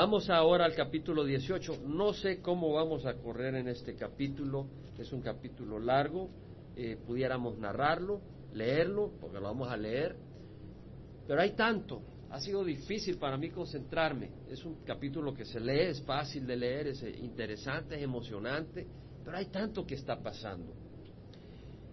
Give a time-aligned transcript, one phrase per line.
[0.00, 1.80] Vamos ahora al capítulo 18.
[1.88, 4.68] No sé cómo vamos a correr en este capítulo.
[4.96, 6.30] Es un capítulo largo.
[6.76, 8.20] Eh, pudiéramos narrarlo,
[8.54, 10.14] leerlo, porque lo vamos a leer.
[11.26, 12.00] Pero hay tanto.
[12.30, 14.30] Ha sido difícil para mí concentrarme.
[14.48, 18.86] Es un capítulo que se lee, es fácil de leer, es interesante, es emocionante.
[19.24, 20.74] Pero hay tanto que está pasando.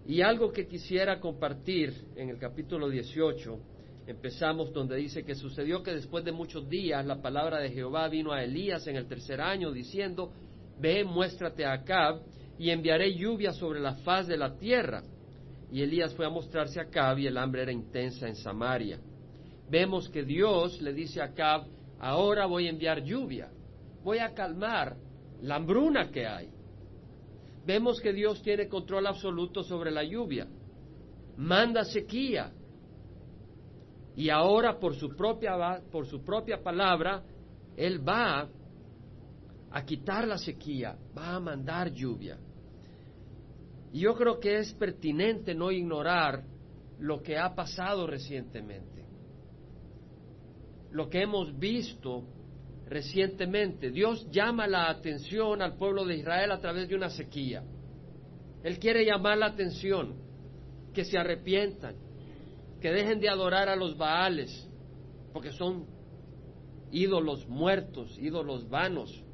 [0.06, 3.58] Y algo que quisiera compartir en el capítulo 18
[4.06, 8.32] Empezamos donde dice que sucedió que después de muchos días la palabra de Jehová vino
[8.32, 10.32] a Elías en el tercer año diciendo,
[10.78, 12.20] ve, muéstrate a Acab
[12.56, 15.02] y enviaré lluvia sobre la faz de la tierra.
[15.72, 19.00] Y Elías fue a mostrarse a Acab y el hambre era intensa en Samaria.
[19.68, 21.66] Vemos que Dios le dice a Acab,
[21.98, 23.50] ahora voy a enviar lluvia,
[24.04, 24.96] voy a calmar
[25.42, 26.48] la hambruna que hay.
[27.66, 30.46] Vemos que Dios tiene control absoluto sobre la lluvia.
[31.36, 32.52] Manda sequía,
[34.16, 37.22] y ahora por su propia, por su propia palabra,
[37.76, 38.48] Él va
[39.70, 42.38] a quitar la sequía, va a mandar lluvia.
[43.92, 46.44] Y yo creo que es pertinente no ignorar
[46.98, 49.04] lo que ha pasado recientemente,
[50.92, 52.24] lo que hemos visto
[52.86, 53.90] recientemente.
[53.90, 57.62] Dios llama la atención al pueblo de Israel a través de una sequía.
[58.62, 60.14] Él quiere llamar la atención,
[60.94, 62.05] que se arrepientan,
[62.86, 64.70] que dejen de adorar a los Baales,
[65.32, 65.86] porque son
[66.92, 69.24] ídolos muertos, ídolos vanos,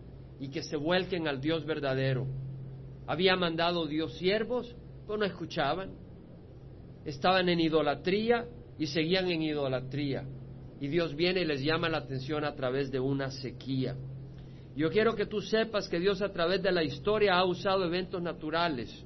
[0.41, 2.27] y que se vuelquen al Dios verdadero.
[3.07, 4.75] Había mandado Dios siervos,
[5.07, 5.91] pero no escuchaban.
[7.05, 10.25] Estaban en idolatría y seguían en idolatría.
[10.81, 13.99] Y Dios viene y les llama la atención a través de una sequía.
[14.75, 18.23] Yo quiero que tú sepas que Dios a través de la historia ha usado eventos
[18.23, 19.05] naturales,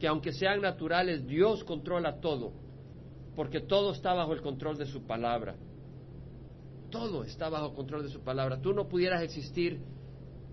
[0.00, 2.63] que aunque sean naturales, Dios controla todo
[3.34, 5.56] porque todo está bajo el control de su palabra.
[6.90, 8.60] Todo está bajo control de su palabra.
[8.60, 9.80] Tú no pudieras existir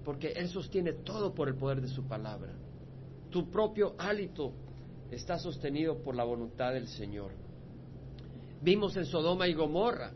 [0.03, 2.53] porque Él sostiene todo por el poder de su palabra.
[3.29, 4.53] Tu propio hálito
[5.11, 7.31] está sostenido por la voluntad del Señor.
[8.61, 10.13] Vimos en Sodoma y Gomorra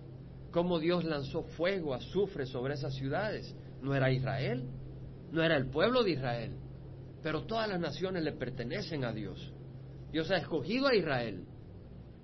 [0.52, 3.56] cómo Dios lanzó fuego, azufre sobre esas ciudades.
[3.82, 4.68] No era Israel,
[5.32, 6.56] no era el pueblo de Israel,
[7.22, 9.54] pero todas las naciones le pertenecen a Dios.
[10.12, 11.46] Dios ha escogido a Israel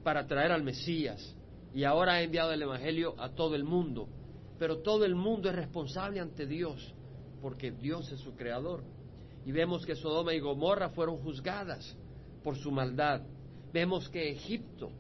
[0.04, 1.36] para traer al Mesías
[1.74, 4.08] y ahora ha enviado el Evangelio a todo el mundo.
[4.60, 6.94] Pero todo el mundo es responsable ante Dios
[7.42, 8.84] porque Dios es su creador.
[9.46, 11.98] Y vemos que Sodoma y Gomorra fueron juzgadas
[12.44, 13.22] por su maldad.
[13.74, 14.92] Vemos que Egipto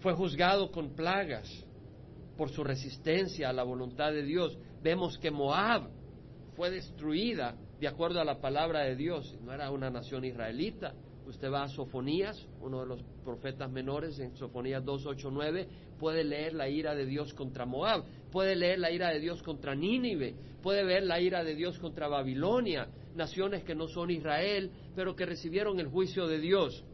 [0.00, 1.48] fue juzgado con plagas
[2.36, 4.56] por su resistencia a la voluntad de Dios.
[4.82, 5.90] Vemos que Moab
[6.54, 9.36] fue destruida de acuerdo a la palabra de Dios.
[9.42, 10.94] No era una nación israelita,
[11.30, 16.68] Usted va a Sofonías, uno de los profetas menores, en Sofonías 2.8.9, puede leer la
[16.68, 18.02] ira de Dios contra Moab,
[18.32, 22.08] puede leer la ira de Dios contra Nínive, puede ver la ira de Dios contra
[22.08, 26.84] Babilonia, naciones que no son Israel, pero que recibieron el juicio de Dios.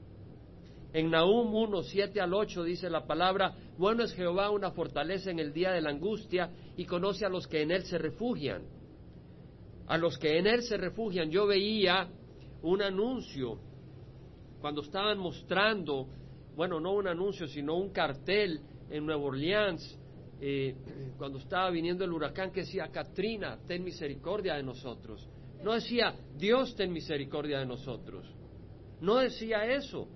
[0.92, 5.38] En Nahum 1, 7 al 8 dice la palabra, bueno es Jehová una fortaleza en
[5.38, 8.64] el día de la angustia y conoce a los que en él se refugian.
[9.86, 12.10] A los que en él se refugian, yo veía
[12.62, 13.60] un anuncio
[14.60, 16.08] cuando estaban mostrando,
[16.54, 19.98] bueno, no un anuncio, sino un cartel en Nueva Orleans,
[20.40, 20.74] eh,
[21.16, 25.28] cuando estaba viniendo el huracán que decía, Katrina, ten misericordia de nosotros.
[25.62, 28.26] No decía, Dios, ten misericordia de nosotros.
[29.00, 30.08] No decía eso.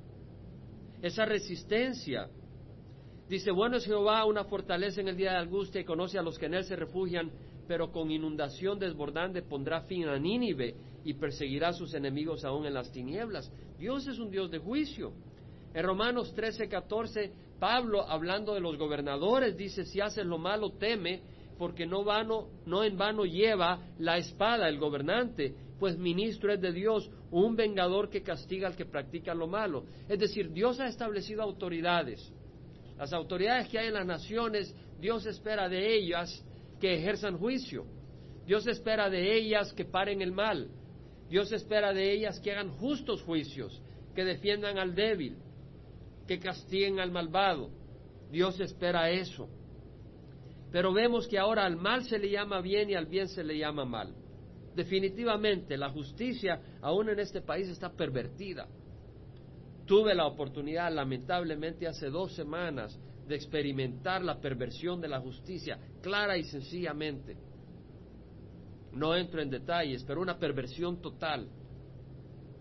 [1.02, 2.28] Esa resistencia.
[3.28, 6.38] Dice, bueno es Jehová una fortaleza en el día de angustia y conoce a los
[6.38, 7.30] que en él se refugian,
[7.66, 10.74] pero con inundación desbordante pondrá fin a Nínive
[11.04, 13.50] y perseguirá a sus enemigos aún en las tinieblas.
[13.78, 15.12] Dios es un Dios de juicio.
[15.72, 21.22] En Romanos 13, 14, Pablo, hablando de los gobernadores, dice, si haces lo malo, teme,
[21.58, 26.72] porque no, vano, no en vano lleva la espada el gobernante, pues ministro es de
[26.72, 29.84] Dios, un vengador que castiga al que practica lo malo.
[30.08, 32.32] Es decir, Dios ha establecido autoridades.
[32.98, 36.44] Las autoridades que hay en las naciones, Dios espera de ellas
[36.80, 37.86] que ejerzan juicio.
[38.46, 40.68] Dios espera de ellas que paren el mal.
[41.30, 43.80] Dios espera de ellas que hagan justos juicios,
[44.16, 45.36] que defiendan al débil,
[46.26, 47.70] que castiguen al malvado.
[48.32, 49.48] Dios espera eso.
[50.72, 53.56] Pero vemos que ahora al mal se le llama bien y al bien se le
[53.56, 54.12] llama mal.
[54.74, 58.66] Definitivamente la justicia aún en este país está pervertida.
[59.86, 62.98] Tuve la oportunidad, lamentablemente, hace dos semanas
[63.28, 67.36] de experimentar la perversión de la justicia, clara y sencillamente
[68.92, 71.48] no entro en detalles, pero una perversión total,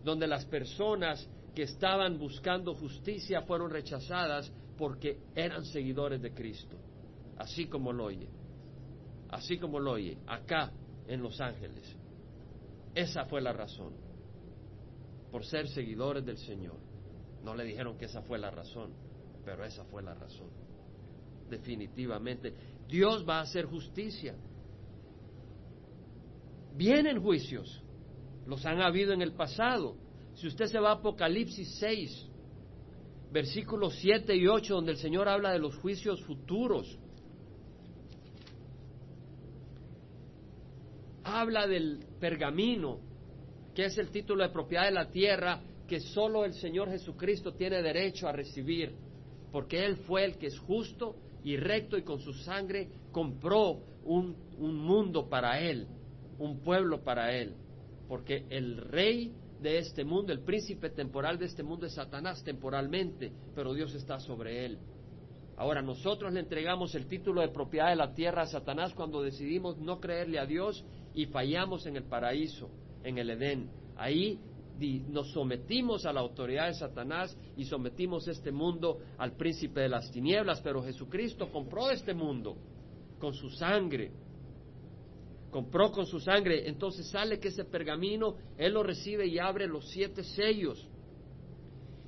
[0.03, 6.77] donde las personas que estaban buscando justicia fueron rechazadas porque eran seguidores de Cristo,
[7.37, 8.29] así como lo oye.
[9.31, 10.71] así como lo oye, acá
[11.07, 11.95] en Los Ángeles.
[12.95, 13.93] Esa fue la razón,
[15.31, 16.77] por ser seguidores del Señor.
[17.43, 18.91] No le dijeron que esa fue la razón,
[19.45, 20.49] pero esa fue la razón.
[21.49, 22.53] Definitivamente,
[22.87, 24.35] Dios va a hacer justicia.
[26.79, 27.83] Vienen juicios,
[28.47, 29.97] los han habido en el pasado.
[30.35, 32.29] Si usted se va a Apocalipsis 6,
[33.33, 36.97] versículos 7 y 8, donde el Señor habla de los juicios futuros,
[41.25, 43.01] habla del pergamino,
[43.75, 47.81] que es el título de propiedad de la tierra que solo el Señor Jesucristo tiene
[47.81, 48.95] derecho a recibir,
[49.51, 54.33] porque Él fue el que es justo y recto y con su sangre compró un,
[54.57, 55.85] un mundo para Él,
[56.39, 57.53] un pueblo para Él,
[58.07, 59.31] porque el rey
[59.61, 64.19] de este mundo, el príncipe temporal de este mundo es Satanás temporalmente, pero Dios está
[64.19, 64.79] sobre él.
[65.57, 69.77] Ahora nosotros le entregamos el título de propiedad de la tierra a Satanás cuando decidimos
[69.77, 72.69] no creerle a Dios y fallamos en el paraíso,
[73.03, 73.69] en el Edén.
[73.97, 74.39] Ahí
[75.09, 80.09] nos sometimos a la autoridad de Satanás y sometimos este mundo al príncipe de las
[80.09, 82.55] tinieblas, pero Jesucristo compró este mundo
[83.19, 84.11] con su sangre.
[85.51, 89.89] Compró con su sangre, entonces sale que ese pergamino, Él lo recibe y abre los
[89.89, 90.87] siete sellos.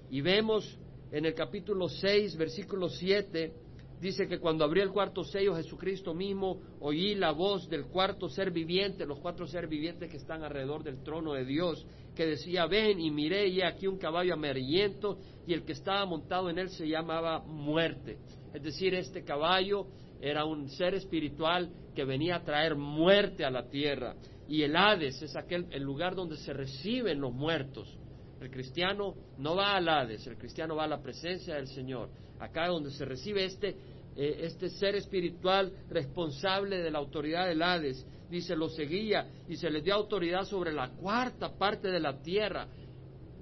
[0.10, 0.78] Y vemos
[1.12, 3.54] en el capítulo 6, versículo 7,
[4.00, 8.52] dice que cuando abrió el cuarto sello Jesucristo mismo, oí la voz del cuarto ser
[8.52, 11.86] viviente, los cuatro seres vivientes que están alrededor del trono de Dios,
[12.16, 16.50] que decía, ven y miré y aquí un caballo amarillento y el que estaba montado
[16.50, 18.18] en él se llamaba muerte.
[18.54, 19.88] Es decir, este caballo
[20.22, 24.16] era un ser espiritual que venía a traer muerte a la tierra.
[24.48, 27.98] Y el Hades es aquel el lugar donde se reciben los muertos.
[28.40, 32.10] El cristiano no va al Hades, el cristiano va a la presencia del Señor.
[32.40, 33.76] Acá donde se recibe este,
[34.16, 39.70] eh, este ser espiritual responsable de la autoridad del Hades, dice, lo seguía y se
[39.70, 42.68] le dio autoridad sobre la cuarta parte de la tierra,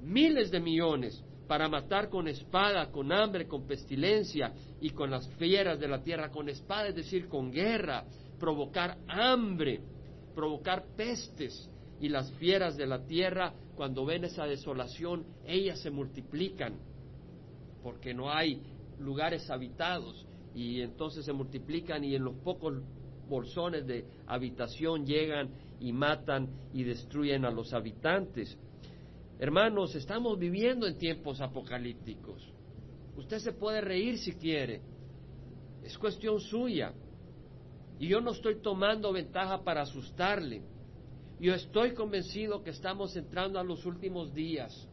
[0.02, 5.80] miles de millones, para matar con espada, con hambre, con pestilencia y con las fieras
[5.80, 8.06] de la tierra, con espada, es decir, con guerra,
[8.40, 9.82] provocar hambre,
[10.36, 11.68] provocar pestes,
[12.00, 16.76] y las fieras de la tierra, cuando ven esa desolación, ellas se multiplican,
[17.82, 18.62] porque no hay
[19.00, 22.76] lugares habitados, y entonces se multiplican y en los pocos
[23.28, 25.50] bolsones de habitación llegan
[25.80, 28.56] y matan y destruyen a los habitantes.
[29.42, 32.46] Hermanos, estamos viviendo en tiempos apocalípticos.
[33.16, 34.82] Usted se puede reír si quiere,
[35.82, 36.94] es cuestión suya.
[38.00, 40.62] Y yo no estoy tomando ventaja para asustarle.
[41.40, 44.90] Yo estoy convencido que estamos entrando a los últimos días.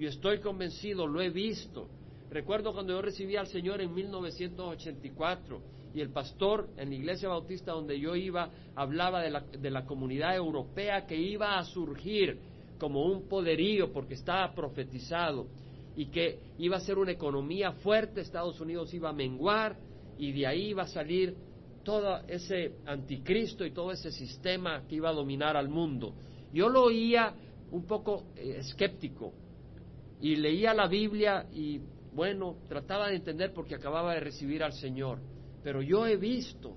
[0.00, 1.88] Yo estoy convencido, lo he visto.
[2.28, 5.62] Recuerdo cuando yo recibí al Señor en 1984
[5.94, 9.84] y el pastor en la iglesia bautista donde yo iba hablaba de la, de la
[9.84, 12.49] comunidad europea que iba a surgir
[12.80, 15.46] como un poderío porque estaba profetizado
[15.94, 19.76] y que iba a ser una economía fuerte, Estados Unidos iba a menguar
[20.18, 21.36] y de ahí iba a salir
[21.84, 26.14] todo ese anticristo y todo ese sistema que iba a dominar al mundo.
[26.52, 27.34] Yo lo oía
[27.70, 29.32] un poco eh, escéptico
[30.20, 31.80] y leía la Biblia y
[32.12, 35.20] bueno, trataba de entender porque acababa de recibir al Señor.
[35.62, 36.76] Pero yo he visto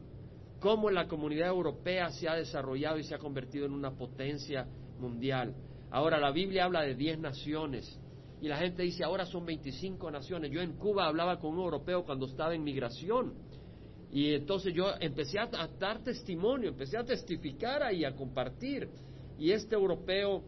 [0.60, 4.68] cómo la comunidad europea se ha desarrollado y se ha convertido en una potencia
[5.00, 5.54] mundial.
[5.94, 8.00] Ahora la Biblia habla de 10 naciones
[8.42, 10.50] y la gente dice ahora son 25 naciones.
[10.50, 13.36] Yo en Cuba hablaba con un europeo cuando estaba en migración
[14.12, 18.90] y entonces yo empecé a, dar testimonio, empecé a testificar ahí, a compartir.
[19.38, 20.44] Y este europeo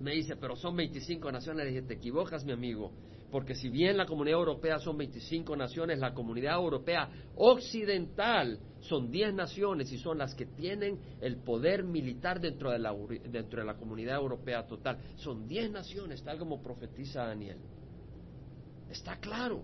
[0.00, 1.64] me dice, pero son 25 naciones.
[1.64, 2.90] Le dije, te equivocas, mi amigo,
[3.32, 9.32] porque si bien la comunidad europea son 25 naciones, la comunidad europea occidental son 10
[9.32, 14.98] naciones y son las que tienen el poder militar dentro de la, comunidad europea total.
[15.16, 17.56] Son 10 naciones, tal como profetiza Daniel.
[18.90, 19.62] Está claro.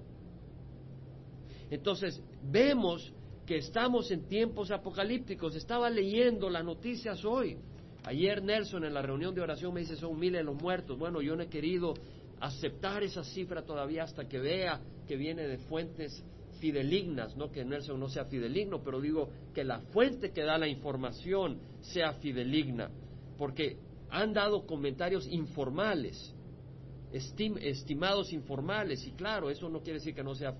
[1.68, 3.12] Entonces, vemos
[3.44, 5.54] que estamos en tiempos apocalípticos.
[5.54, 7.58] Estaba leyendo las noticias hoy.
[8.04, 10.98] Ayer Nelson en la reunión de oración me dice son miles los muertos.
[10.98, 11.92] Bueno, yo no he querido
[12.40, 16.24] aceptar esa cifra todavía hasta que vea que viene de fuentes
[16.60, 20.68] fidelignas, no que Nelson no sea fideligno, pero digo que la fuente que da la
[20.68, 22.90] información sea fideligna,
[23.36, 23.76] porque
[24.10, 26.34] han dado comentarios informales,
[27.12, 30.54] estimados informales, y claro, eso no quiere decir que no sea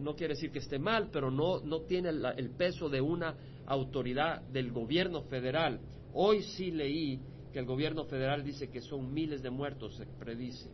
[0.00, 4.40] no quiere decir que esté mal, pero no, no tiene el peso de una autoridad
[4.48, 5.80] del gobierno federal.
[6.14, 7.20] Hoy sí leí
[7.52, 10.70] que el gobierno federal dice que son miles de muertos, se predice.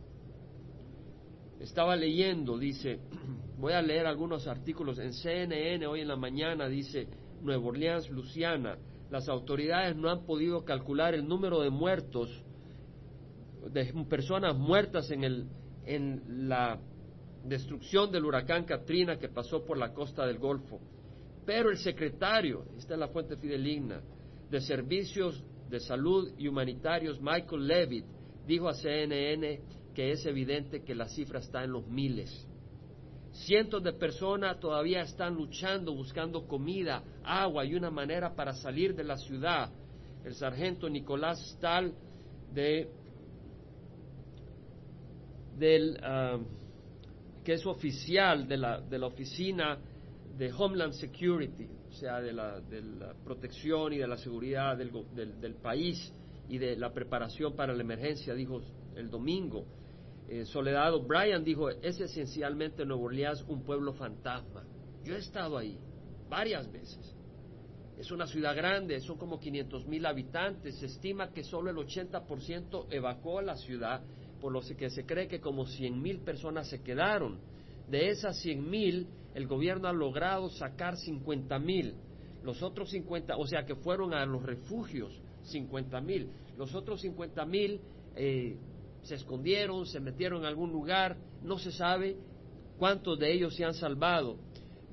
[1.59, 2.99] Estaba leyendo, dice,
[3.57, 7.07] voy a leer algunos artículos en CNN hoy en la mañana, dice,
[7.41, 8.77] Nueva Orleans, Luciana.
[9.11, 12.29] Las autoridades no han podido calcular el número de muertos,
[13.71, 15.47] de personas muertas en, el,
[15.85, 16.79] en la
[17.43, 20.79] destrucción del huracán Katrina que pasó por la costa del Golfo.
[21.45, 24.01] Pero el secretario, esta es la fuente fideligna,
[24.49, 28.05] de Servicios de Salud y Humanitarios, Michael Levitt,
[28.45, 29.59] dijo a CNN
[29.99, 32.31] que es evidente que la cifra está en los miles.
[33.33, 39.03] Cientos de personas todavía están luchando, buscando comida, agua y una manera para salir de
[39.03, 39.69] la ciudad.
[40.23, 41.93] El sargento Nicolás Stahl
[42.53, 42.89] de,
[45.57, 46.37] del, ah,
[47.43, 49.79] que es oficial de la, de la oficina
[50.37, 54.93] de Homeland Security, o sea, de la, de la protección y de la seguridad del,
[55.41, 56.13] del, país
[56.47, 58.61] y de la preparación para la emergencia, dijo
[58.95, 59.65] el domingo.
[60.29, 64.63] Eh, Soledad O'Brien dijo, es esencialmente Nuevo Orleans un pueblo fantasma.
[65.03, 65.79] Yo he estado ahí
[66.29, 67.15] varias veces.
[67.97, 70.75] Es una ciudad grande, son como 500 mil habitantes.
[70.77, 74.03] Se estima que solo el 80% evacuó la ciudad,
[74.39, 77.39] por lo que se cree que como 100 mil personas se quedaron.
[77.89, 81.95] De esas 100 mil, el gobierno ha logrado sacar 50 mil.
[82.43, 86.29] Los otros 50, o sea que fueron a los refugios 50 mil.
[86.55, 87.81] Los otros 50 mil
[88.15, 88.57] eh,
[89.03, 92.17] se escondieron, se metieron en algún lugar, no se sabe
[92.77, 94.37] cuántos de ellos se han salvado.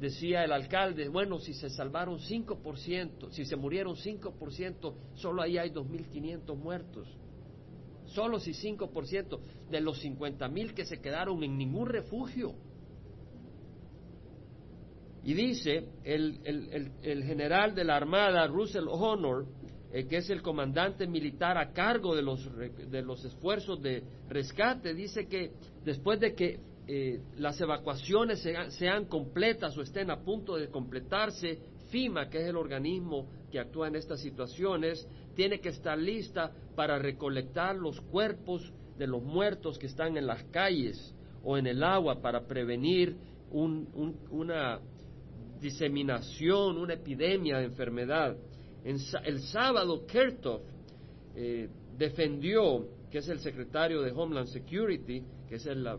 [0.00, 5.70] Decía el alcalde, bueno, si se salvaron 5%, si se murieron 5%, solo ahí hay
[5.70, 7.08] 2.500 muertos.
[8.06, 12.54] Solo si 5% de los 50.000 que se quedaron en ningún refugio.
[15.24, 16.40] Y dice el,
[17.02, 19.46] el, general de la Armada, Russell Honor,
[19.96, 24.92] eh, que es el comandante militar a cargo de los, de los esfuerzos de rescate,
[24.92, 25.52] dice que
[25.86, 32.28] después de que eh, las evacuaciones sean, completas o estén a punto de completarse, FIMA,
[32.28, 37.74] que es el organismo que actúa en estas situaciones, tiene que estar lista para recolectar
[37.74, 42.46] los cuerpos de los muertos que están en las calles o en el agua para
[42.46, 43.16] prevenir
[43.50, 44.78] una
[45.58, 48.36] diseminación, una epidemia de enfermedad.
[48.86, 50.60] El sábado, Kertov
[51.34, 55.98] eh, defendió, que es el secretario de Homeland Security, que es la,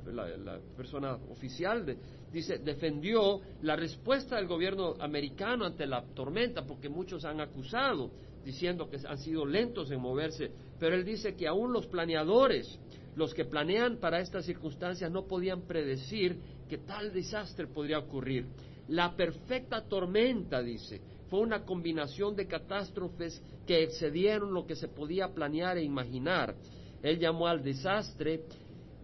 [0.75, 1.86] persona oficial,
[2.32, 8.12] dice, defendió la respuesta del gobierno americano ante la tormenta, porque muchos han acusado,
[8.46, 12.79] diciendo que han sido lentos en moverse, pero él dice que aún los planeadores,
[13.15, 16.38] los que planean para estas circunstancias, no podían predecir
[16.70, 18.46] que tal desastre podría ocurrir.
[18.89, 25.34] La perfecta tormenta, dice, fue una combinación de catástrofes que excedieron lo que se podía
[25.34, 26.56] planear e imaginar.
[27.02, 28.44] Él llamó al desastre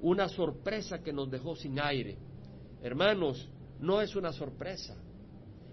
[0.02, 2.18] una sorpresa que nos dejó sin aire.
[2.82, 3.50] Hermanos,
[3.80, 4.96] no es una sorpresa.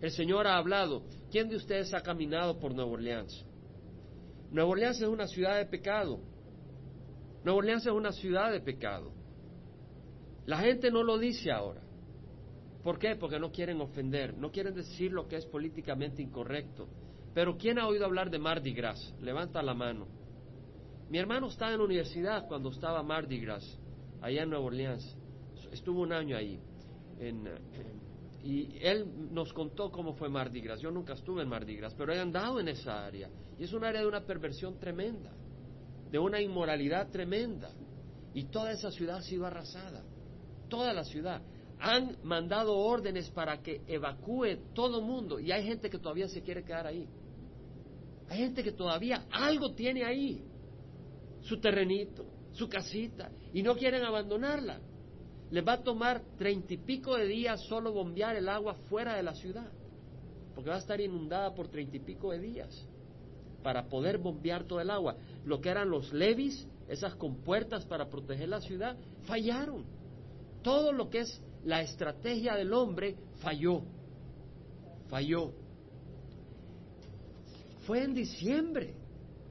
[0.01, 1.03] El Señor ha hablado.
[1.31, 3.45] ¿Quién de ustedes ha caminado por Nueva Orleans?
[4.51, 6.21] Nueva Orleans es una ciudad de pecado.
[7.45, 9.13] Nueva Orleans es una ciudad de pecado.
[10.47, 11.83] La gente no lo dice ahora.
[12.83, 13.17] ¿Por qué?
[13.17, 16.89] Porque no quieren ofender, no quieren decir lo que es políticamente incorrecto.
[17.35, 19.15] Pero ¿quién ha oído hablar de Mardi Gras?
[19.21, 20.09] Levanta la mano.
[21.11, 23.79] Mi hermano estaba en la universidad cuando estaba Mardi Gras,
[24.21, 25.17] allá en Nueva Orleans.
[25.73, 26.61] Estuvo un año ahí.
[28.43, 30.81] y él nos contó cómo fue Mardi Gras.
[30.81, 33.29] Yo nunca estuve en Mardi Gras, pero he andado en esa área.
[33.59, 35.33] Y es un área de una perversión tremenda,
[36.11, 37.71] de una inmoralidad tremenda.
[38.33, 40.03] Y toda esa ciudad ha sido arrasada.
[40.69, 41.43] Toda la ciudad
[41.81, 46.63] han mandado órdenes para que evacúe todo mundo y hay gente que todavía se quiere
[46.63, 47.09] quedar ahí.
[48.29, 50.45] Hay gente que todavía algo tiene ahí,
[51.43, 54.81] su terrenito, su casita, y no quieren abandonarla.
[55.51, 59.23] Les va a tomar treinta y pico de días solo bombear el agua fuera de
[59.23, 59.73] la ciudad,
[60.55, 62.87] porque va a estar inundada por treinta y pico de días
[63.63, 65.17] para poder bombear todo el agua.
[65.45, 69.85] Lo que eran los levis, esas compuertas para proteger la ciudad, fallaron.
[70.63, 73.83] Todo lo que es la estrategia del hombre falló,
[75.09, 75.53] falló.
[77.87, 78.95] Fue en diciembre.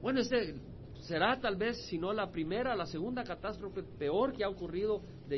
[0.00, 0.54] Bueno, este
[1.00, 5.36] será tal vez, si no la primera, la segunda catástrofe peor que ha ocurrido de,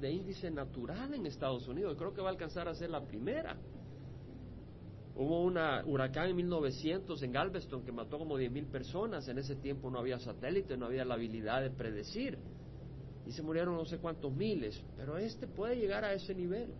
[0.00, 1.96] de índice natural en Estados Unidos.
[1.96, 3.56] Creo que va a alcanzar a ser la primera.
[5.14, 5.56] Hubo un
[5.86, 9.26] huracán en 1900 en Galveston que mató como 10.000 personas.
[9.28, 12.38] En ese tiempo no había satélite, no había la habilidad de predecir
[13.26, 16.72] y se murieron no sé cuántos miles, pero este puede llegar a ese nivel.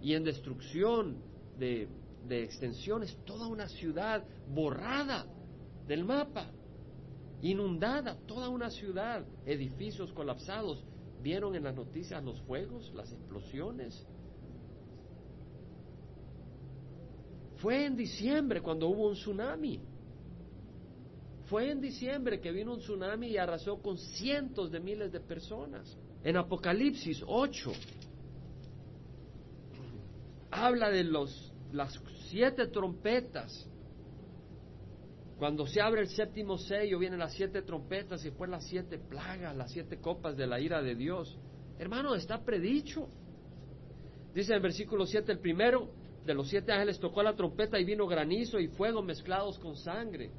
[0.00, 1.18] Y en destrucción
[1.58, 1.88] de,
[2.26, 5.26] de extensiones, toda una ciudad borrada
[5.86, 6.50] del mapa,
[7.42, 10.82] inundada, toda una ciudad, edificios colapsados.
[11.22, 14.06] ¿Vieron en las noticias los fuegos, las explosiones?
[17.56, 19.80] Fue en diciembre cuando hubo un tsunami.
[21.46, 25.96] Fue en diciembre que vino un tsunami y arrasó con cientos de miles de personas.
[26.24, 27.72] En Apocalipsis 8
[30.50, 32.00] habla de los, las
[32.30, 33.68] siete trompetas.
[35.38, 39.54] Cuando se abre el séptimo sello vienen las siete trompetas y después las siete plagas,
[39.54, 41.38] las siete copas de la ira de Dios.
[41.78, 43.08] Hermano, está predicho.
[44.34, 45.90] Dice en versículo 7, el primero
[46.24, 50.32] de los siete ángeles tocó la trompeta y vino granizo y fuego mezclados con sangre.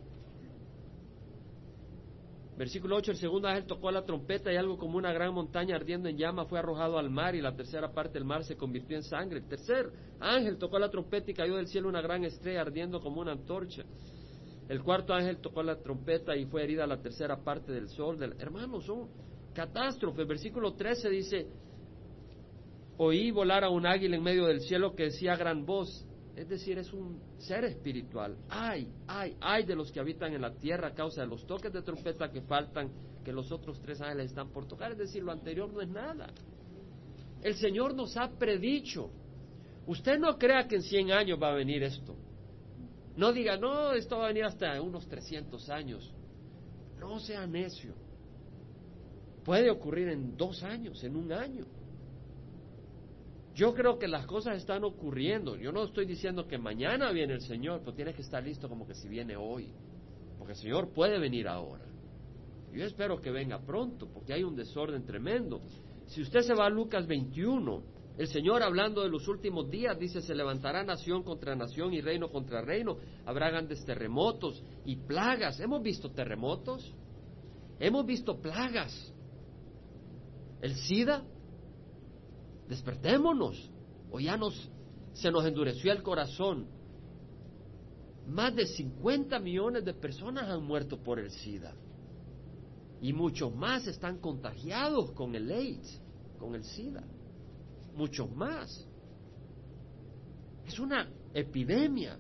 [2.58, 6.10] Versículo 8, el segundo ángel tocó la trompeta y algo como una gran montaña ardiendo
[6.10, 9.04] en llama fue arrojado al mar y la tercera parte del mar se convirtió en
[9.04, 9.38] sangre.
[9.38, 13.22] El tercer ángel tocó la trompeta y cayó del cielo una gran estrella ardiendo como
[13.22, 13.84] una antorcha.
[14.68, 18.18] El cuarto ángel tocó la trompeta y fue herida la tercera parte del sol.
[18.18, 18.34] Del...
[18.40, 19.08] Hermanos, son
[19.54, 20.28] catástrofes.
[20.28, 21.48] Versículo 13 dice,
[22.98, 26.07] oí volar a un águila en medio del cielo que decía gran voz,
[26.38, 28.38] es decir, es un ser espiritual.
[28.48, 31.74] Ay, ay, ay de los que habitan en la tierra a causa de los toques
[31.74, 32.92] de trompeta que faltan,
[33.26, 34.92] que los otros tres ángeles están por tocar.
[34.92, 36.28] Es decir, lo anterior no es nada.
[37.42, 39.10] El Señor nos ha predicho.
[39.88, 42.16] Usted no crea que en 100 años va a venir esto.
[43.16, 46.14] No diga, no, esto va a venir hasta unos 300 años.
[47.00, 47.96] No sea necio.
[49.44, 51.66] Puede ocurrir en dos años, en un año.
[53.58, 55.56] Yo creo que las cosas están ocurriendo.
[55.56, 58.86] Yo no estoy diciendo que mañana viene el Señor, pero tienes que estar listo como
[58.86, 59.74] que si viene hoy.
[60.38, 61.84] Porque el Señor puede venir ahora.
[62.72, 65.60] Yo espero que venga pronto, porque hay un desorden tremendo.
[66.06, 67.82] Si usted se va a Lucas 21,
[68.20, 72.30] el Señor hablando de los últimos días dice, se levantará nación contra nación y reino
[72.30, 75.60] contra reino, habrá grandes terremotos y plagas.
[75.60, 76.94] ¿Hemos visto terremotos?
[77.80, 79.12] Hemos visto plagas.
[80.62, 81.24] El SIDA,
[82.68, 83.72] despertémonos,
[84.12, 84.70] o ya nos,
[85.14, 86.68] se nos endureció el corazón.
[88.28, 91.74] Más de 50 millones de personas han muerto por el SIDA.
[93.02, 96.02] Y muchos más están contagiados con el AIDS,
[96.38, 97.04] con el SIDA.
[97.96, 98.86] Muchos más.
[100.66, 102.18] Es una epidemia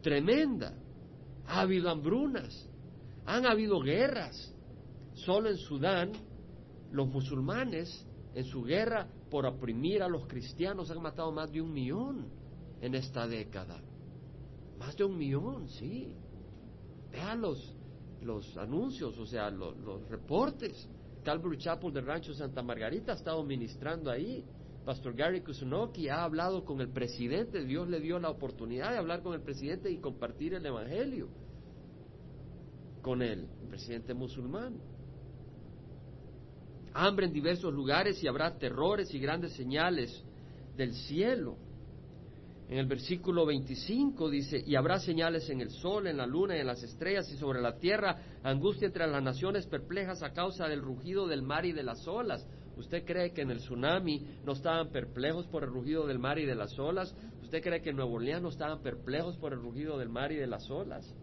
[0.00, 0.72] tremenda.
[1.46, 2.68] Ha habido hambrunas,
[3.26, 4.52] han habido guerras.
[5.14, 6.12] Solo en Sudán,
[6.92, 11.72] los musulmanes, en su guerra por oprimir a los cristianos han matado más de un
[11.72, 12.26] millón
[12.80, 13.80] en esta década.
[14.78, 16.14] Más de un millón, sí.
[17.10, 17.74] Vean los,
[18.22, 20.88] los anuncios, o sea, los, los reportes.
[21.24, 24.44] Calvary Chapel del Rancho Santa Margarita ha estado ministrando ahí.
[24.84, 27.64] Pastor Gary Kusunoki ha hablado con el presidente.
[27.64, 31.28] Dios le dio la oportunidad de hablar con el presidente y compartir el Evangelio
[33.02, 34.80] con el presidente musulmán
[36.96, 40.24] hambre en diversos lugares y habrá terrores y grandes señales
[40.76, 41.56] del cielo.
[42.68, 46.60] En el versículo 25 dice, y habrá señales en el sol, en la luna y
[46.60, 50.80] en las estrellas y sobre la tierra, angustia entre las naciones perplejas a causa del
[50.80, 52.44] rugido del mar y de las olas.
[52.76, 56.44] ¿Usted cree que en el tsunami no estaban perplejos por el rugido del mar y
[56.44, 57.14] de las olas?
[57.40, 60.36] ¿Usted cree que en Nuevo Orleans no estaban perplejos por el rugido del mar y
[60.36, 61.14] de las olas?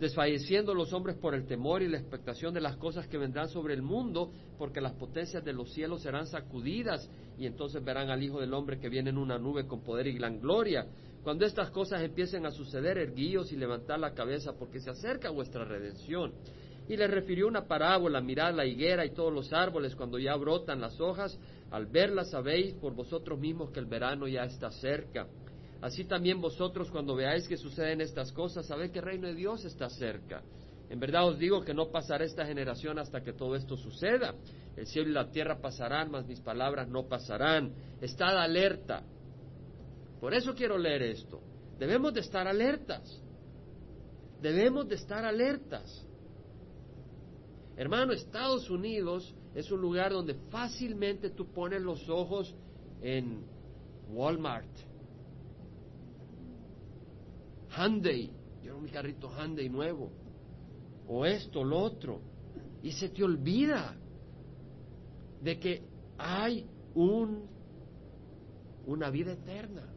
[0.00, 3.74] Desfalleciendo los hombres por el temor y la expectación de las cosas que vendrán sobre
[3.74, 8.40] el mundo, porque las potencias de los cielos serán sacudidas y entonces verán al Hijo
[8.40, 10.86] del Hombre que viene en una nube con poder y gran gloria.
[11.22, 15.64] Cuando estas cosas empiecen a suceder, erguíos y levantad la cabeza, porque se acerca vuestra
[15.64, 16.32] redención.
[16.86, 20.82] Y les refirió una parábola, mirad la higuera y todos los árboles cuando ya brotan
[20.82, 21.38] las hojas,
[21.70, 25.26] al verlas sabéis por vosotros mismos que el verano ya está cerca.
[25.84, 29.66] Así también vosotros cuando veáis que suceden estas cosas, sabed que el reino de Dios
[29.66, 30.42] está cerca.
[30.88, 34.34] En verdad os digo que no pasará esta generación hasta que todo esto suceda.
[34.78, 37.74] El cielo y la tierra pasarán, mas mis palabras no pasarán.
[38.00, 39.02] Estad alerta.
[40.22, 41.42] Por eso quiero leer esto.
[41.78, 43.20] Debemos de estar alertas.
[44.40, 46.02] Debemos de estar alertas.
[47.76, 52.54] Hermano, Estados Unidos es un lugar donde fácilmente tú pones los ojos
[53.02, 53.44] en
[54.08, 54.93] Walmart,
[57.76, 58.30] Hyundai,
[58.62, 60.10] yo mi carrito Hyundai nuevo,
[61.06, 62.20] o esto, lo otro,
[62.82, 63.96] y se te olvida
[65.42, 65.82] de que
[66.18, 67.46] hay un,
[68.86, 69.90] una vida eterna.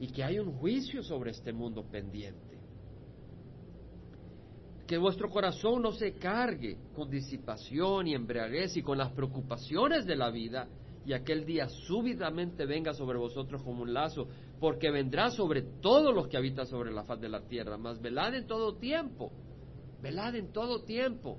[0.00, 2.56] Y que hay un juicio sobre este mundo pendiente.
[4.86, 10.16] Que vuestro corazón no se cargue con disipación y embriaguez y con las preocupaciones de
[10.16, 10.68] la vida,
[11.04, 14.28] y aquel día súbitamente venga sobre vosotros como un lazo,
[14.60, 18.34] porque vendrá sobre todos los que habitan sobre la faz de la tierra, mas velad
[18.34, 19.32] en todo tiempo,
[20.02, 21.38] velad en todo tiempo,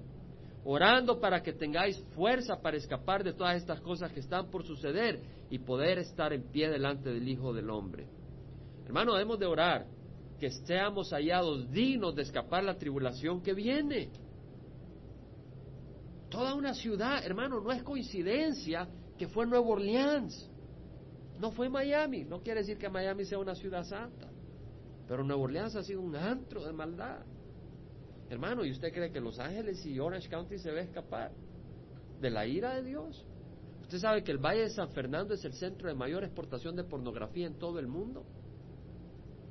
[0.63, 5.21] orando para que tengáis fuerza para escapar de todas estas cosas que están por suceder
[5.49, 8.07] y poder estar en pie delante del Hijo del Hombre.
[8.85, 9.85] Hermano, debemos de orar
[10.39, 14.09] que seamos hallados dignos de escapar la tribulación que viene.
[16.29, 20.48] Toda una ciudad, hermano, no es coincidencia que fue Nueva Orleans.
[21.39, 22.25] No fue Miami.
[22.25, 24.29] No quiere decir que Miami sea una ciudad santa.
[25.07, 27.25] Pero Nueva Orleans ha sido un antro de maldad.
[28.29, 31.31] Hermano, ¿y usted cree que Los Ángeles y Orange County se va a escapar
[32.21, 33.25] de la ira de Dios?
[33.81, 36.83] Usted sabe que el Valle de San Fernando es el centro de mayor exportación de
[36.83, 38.23] pornografía en todo el mundo.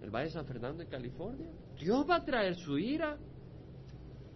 [0.00, 1.50] El Valle de San Fernando en California.
[1.80, 3.18] Dios va a traer su ira.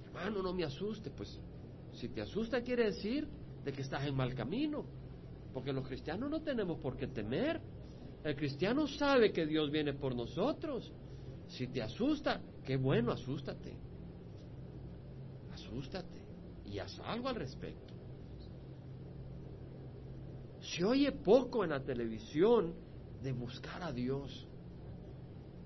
[0.06, 1.10] Hermano, no me asuste.
[1.10, 1.38] Pues
[1.92, 3.28] si te asusta quiere decir
[3.64, 4.84] de que estás en mal camino.
[5.52, 7.60] Porque los cristianos no tenemos por qué temer.
[8.24, 10.92] El cristiano sabe que Dios viene por nosotros.
[11.48, 13.76] Si te asusta, qué bueno, asústate.
[15.52, 16.22] Asústate
[16.64, 17.92] y haz algo al respecto.
[20.60, 22.72] Se oye poco en la televisión
[23.22, 24.46] de buscar a Dios.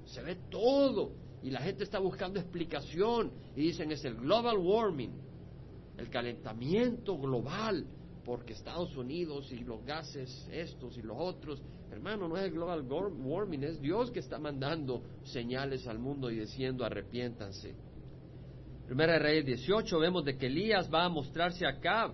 [0.04, 5.12] Se ve todo y la gente está buscando explicación y dicen es el global warming,
[5.98, 7.86] el calentamiento global,
[8.26, 11.62] porque Estados Unidos y los gases estos y los otros,
[11.92, 16.40] hermano, no es el global warming, es Dios que está mandando señales al mundo y
[16.40, 17.76] diciendo arrepiéntanse.
[18.84, 22.12] Primera Reyes 18 vemos de que Elías va a mostrarse acá.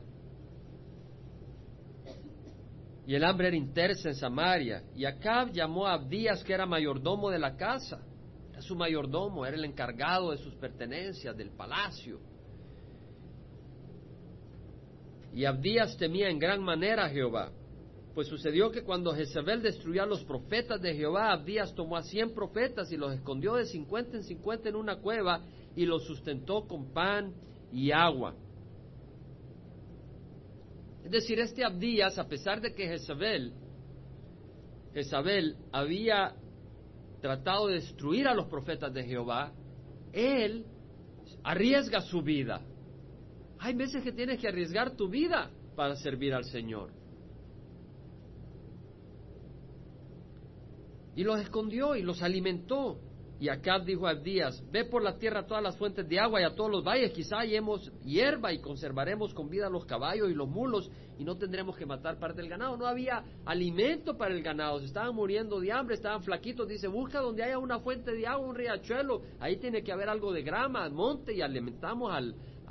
[3.06, 4.84] Y el hambre era intensa en Samaria.
[4.94, 8.00] Y Acab llamó a Abdías, que era mayordomo de la casa.
[8.60, 12.20] Su mayordomo, era el encargado de sus pertenencias, del palacio.
[15.34, 17.50] Y Abdías temía en gran manera a Jehová.
[18.14, 22.34] Pues sucedió que cuando Jezebel destruyó a los profetas de Jehová, Abdías tomó a cien
[22.34, 25.40] profetas y los escondió de cincuenta en cincuenta en una cueva
[25.74, 27.32] y los sustentó con pan
[27.72, 28.34] y agua.
[31.04, 33.54] Es decir, este Abdías, a pesar de que Jezabel,
[34.92, 36.34] Jezabel había
[37.22, 39.52] tratado de destruir a los profetas de Jehová,
[40.12, 40.66] él
[41.42, 42.60] arriesga su vida.
[43.62, 46.90] Hay veces que tienes que arriesgar tu vida para servir al Señor.
[51.14, 52.98] Y los escondió y los alimentó.
[53.38, 56.44] Y Acab dijo a Abdías, ve por la tierra todas las fuentes de agua y
[56.44, 60.48] a todos los valles, quizá hallemos hierba y conservaremos con vida los caballos y los
[60.48, 62.76] mulos y no tendremos que matar parte del ganado.
[62.76, 66.68] No había alimento para el ganado, se estaban muriendo de hambre, estaban flaquitos.
[66.68, 70.32] Dice, busca donde haya una fuente de agua, un riachuelo, ahí tiene que haber algo
[70.32, 72.12] de grama, monte y alimentamos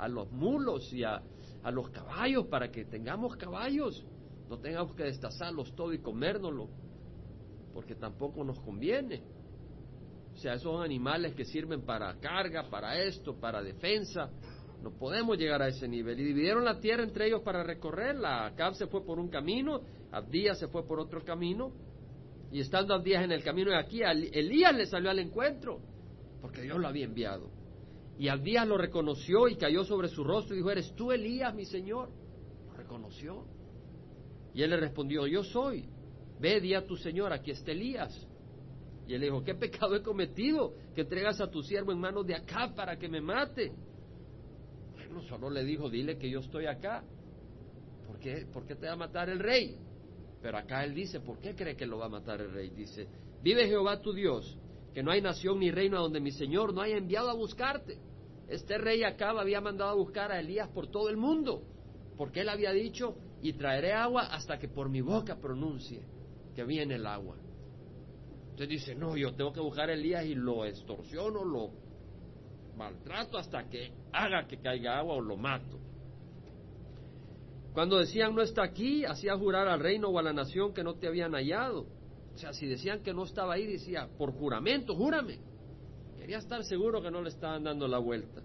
[0.02, 1.22] a los mulos y a,
[1.62, 4.04] a los caballos para que tengamos caballos,
[4.50, 6.68] no tengamos que destazarlos todo y comérnoslo,
[7.72, 9.22] porque tampoco nos conviene.
[10.34, 14.28] O sea, esos animales que sirven para carga, para esto, para defensa.
[14.82, 16.18] No podemos llegar a ese nivel.
[16.18, 18.46] Y dividieron la tierra entre ellos para recorrerla.
[18.46, 21.70] Acab se fue por un camino, Abdías se fue por otro camino.
[22.50, 25.80] Y estando Abdías en el camino de aquí, Elías le salió al encuentro,
[26.40, 27.61] porque Dios lo había enviado.
[28.18, 31.64] Y Abdías lo reconoció y cayó sobre su rostro y dijo, ¿eres tú Elías, mi
[31.64, 32.10] señor?
[32.66, 33.44] Lo reconoció.
[34.54, 35.88] Y él le respondió, yo soy.
[36.38, 38.28] Ve, di a tu señor, aquí está Elías.
[39.06, 42.34] Y él dijo, ¿qué pecado he cometido que entregas a tu siervo en manos de
[42.34, 43.72] acá para que me mate?
[44.94, 47.02] Bueno, solo le dijo, dile que yo estoy acá.
[48.06, 49.76] ¿Por qué, ¿Por qué te va a matar el rey?
[50.40, 52.70] Pero acá él dice, ¿por qué cree que lo va a matar el rey?
[52.70, 53.08] Dice,
[53.42, 54.58] vive Jehová tu Dios,
[54.94, 57.98] que no hay nación ni reino a donde mi Señor no haya enviado a buscarte.
[58.48, 61.62] Este rey acá había mandado a buscar a Elías por todo el mundo,
[62.16, 66.02] porque él había dicho, y traeré agua hasta que por mi boca pronuncie
[66.54, 67.36] que viene el agua.
[68.50, 71.70] Entonces dice, no, yo tengo que buscar a Elías y lo extorsiono, lo
[72.76, 75.78] maltrato hasta que haga que caiga agua o lo mato.
[77.72, 80.94] Cuando decían no está aquí, hacía jurar al reino o a la nación que no
[80.94, 81.86] te habían hallado.
[82.34, 85.38] O sea, si decían que no estaba ahí, decía, por juramento, júrame.
[86.18, 88.42] Quería estar seguro que no le estaban dando la vuelta.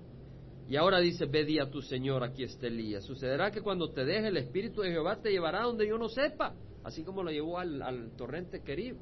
[0.67, 3.05] Y ahora dice, ve di a tu Señor, aquí está Elías.
[3.05, 6.53] Sucederá que cuando te deje el Espíritu de Jehová te llevará donde yo no sepa,
[6.83, 8.97] así como lo llevó al, torrente Querib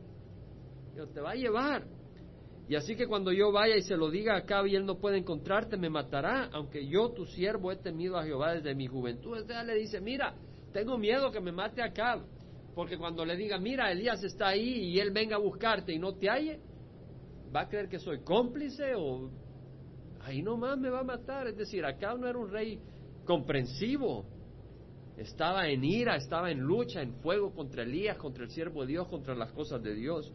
[1.14, 1.84] te va a llevar.
[2.68, 5.18] Y así que cuando yo vaya y se lo diga acá y él no puede
[5.18, 9.38] encontrarte, me matará, aunque yo, tu siervo, he temido a Jehová desde mi juventud.
[9.38, 10.34] Entonces le dice, mira,
[10.74, 12.24] tengo miedo que me mate acá,
[12.76, 16.14] porque cuando le diga, mira, Elías está ahí y él venga a buscarte y no
[16.16, 16.60] te halle,
[17.56, 19.30] va a creer que soy cómplice o
[20.20, 21.48] ahí nomás me va a matar.
[21.48, 22.78] Es decir, acá no era un rey
[23.24, 24.26] comprensivo,
[25.18, 29.08] estaba en ira, estaba en lucha, en fuego contra Elías, contra el siervo de Dios,
[29.08, 30.34] contra las cosas de Dios.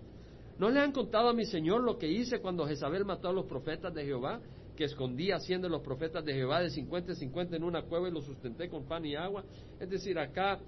[0.59, 3.45] ¿No le han contado a mi Señor lo que hice cuando Jezabel mató a los
[3.45, 4.41] profetas de Jehová?
[4.77, 8.13] Que escondí haciendo los profetas de Jehová de cincuenta en cincuenta en una cueva y
[8.13, 9.45] los sustenté con pan y agua.
[9.79, 10.59] Es decir, acá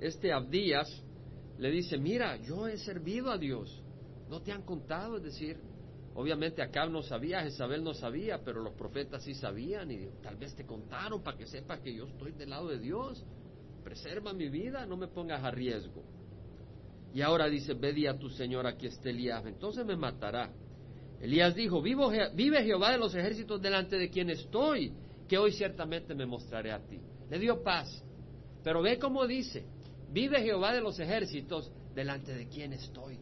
[0.00, 0.88] este Abdías
[1.58, 3.82] le dice, mira, yo he servido a Dios.
[4.28, 5.58] No te han contado, es decir,
[6.14, 10.54] obviamente Acab no sabía, Jezabel no sabía, pero los profetas sí sabían y tal vez
[10.54, 13.24] te contaron para que sepas que yo estoy del lado de Dios.
[13.84, 16.02] Preserva mi vida, no me pongas a riesgo.
[17.12, 20.50] Y ahora dice, ve a tu Señor, aquí está Elías, entonces me matará.
[21.20, 24.92] Elías dijo, Vivo, vive Jehová de los ejércitos delante de quien estoy,
[25.28, 27.00] que hoy ciertamente me mostraré a ti.
[27.30, 28.04] Le dio paz.
[28.64, 29.64] Pero ve cómo dice,
[30.10, 33.18] vive Jehová de los ejércitos delante de quien estoy.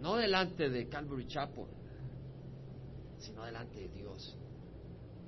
[0.00, 1.66] No delante de Calvary Chapel,
[3.18, 4.36] sino delante de Dios.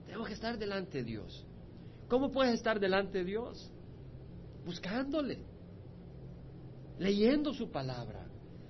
[0.04, 1.46] Tenemos que estar delante de Dios.
[2.08, 3.70] ¿Cómo puedes estar delante de Dios?
[4.64, 5.38] Buscándole,
[6.98, 8.26] leyendo su palabra,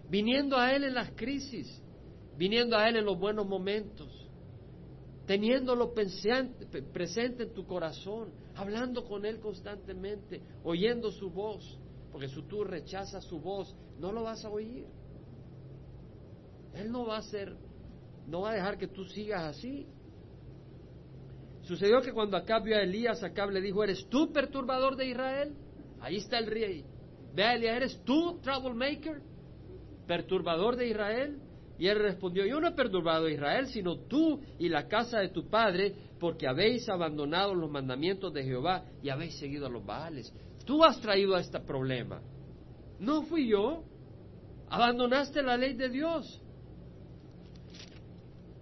[0.08, 1.82] viniendo a Él en las crisis,
[2.36, 4.28] viniendo a Él en los buenos momentos,
[5.26, 11.78] teniéndolo presente en tu corazón, hablando con Él constantemente, oyendo su voz,
[12.14, 14.86] porque si tú rechazas su voz, no lo vas a oír.
[16.72, 17.56] Él no va a hacer,
[18.28, 19.88] no va a dejar que tú sigas así.
[21.62, 25.56] Sucedió que cuando Acab vio a Elías, Acab le dijo, ¿eres tú perturbador de Israel?
[26.00, 26.84] Ahí está el rey.
[27.34, 29.20] Ve a Elías, ¿eres tú troublemaker?
[30.06, 31.40] ¿Perturbador de Israel?
[31.80, 35.30] Y él respondió, yo no he perturbado a Israel, sino tú y la casa de
[35.30, 40.32] tu padre, porque habéis abandonado los mandamientos de Jehová y habéis seguido a los Baales.
[40.64, 42.20] Tú has traído a este problema.
[42.98, 43.84] No fui yo.
[44.68, 46.40] Abandonaste la ley de Dios.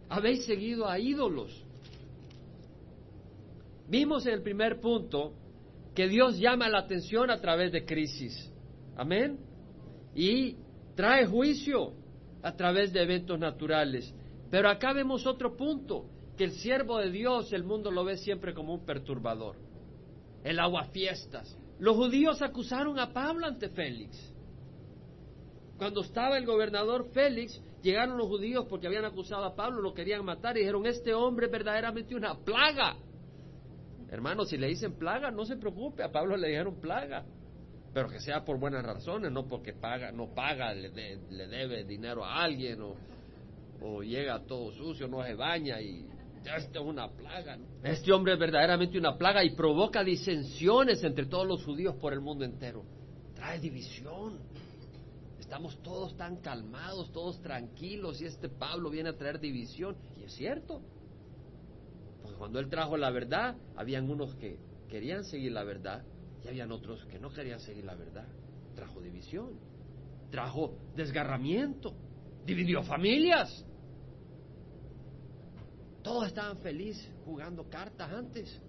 [0.09, 1.65] Habéis seguido a ídolos.
[3.89, 5.35] Vimos en el primer punto
[5.95, 8.51] que Dios llama la atención a través de crisis.
[8.97, 9.39] Amén.
[10.15, 10.57] Y
[10.95, 11.93] trae juicio
[12.43, 14.13] a través de eventos naturales.
[14.51, 18.53] Pero acá vemos otro punto, que el siervo de Dios, el mundo lo ve siempre
[18.53, 19.57] como un perturbador.
[20.45, 21.57] El aguafiestas.
[21.79, 24.33] Los judíos acusaron a Pablo ante Félix.
[25.77, 30.25] Cuando estaba el gobernador Félix, llegaron los judíos porque habían acusado a Pablo, lo querían
[30.25, 32.97] matar y dijeron, este hombre es verdaderamente una plaga.
[34.11, 37.25] Hermano, si le dicen plaga, no se preocupe, a Pablo le dijeron plaga
[37.93, 42.25] pero que sea por buenas razones, no porque paga, no paga, le, le debe dinero
[42.25, 42.97] a alguien o,
[43.83, 46.07] o, llega todo sucio, no se baña y
[46.45, 47.59] esto es una plaga.
[47.83, 52.21] Este hombre es verdaderamente una plaga y provoca disensiones entre todos los judíos por el
[52.21, 52.85] mundo entero.
[53.35, 54.39] Trae división.
[55.39, 59.97] Estamos todos tan calmados, todos tranquilos y este Pablo viene a traer división.
[60.19, 60.81] Y es cierto.
[62.23, 66.05] Porque cuando él trajo la verdad, habían unos que querían seguir la verdad
[66.45, 68.27] y habían otros que no querían seguir la verdad.
[68.75, 69.59] Trajo división,
[70.31, 71.95] trajo desgarramiento,
[72.47, 73.65] dividió familias.
[76.03, 78.61] Todos estaban felices jugando cartas antes.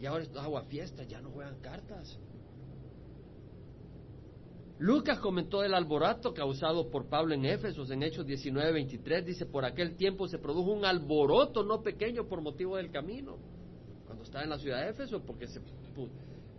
[0.00, 2.18] Y ahora estos aguafiestas ya no juegan cartas.
[4.78, 9.26] Lucas comentó el alboroto causado por Pablo en Éfesos en Hechos 19, 23.
[9.26, 13.36] Dice, por aquel tiempo se produjo un alboroto no pequeño por motivo del camino.
[14.06, 15.60] Cuando estaba en la ciudad de Éfeso, porque se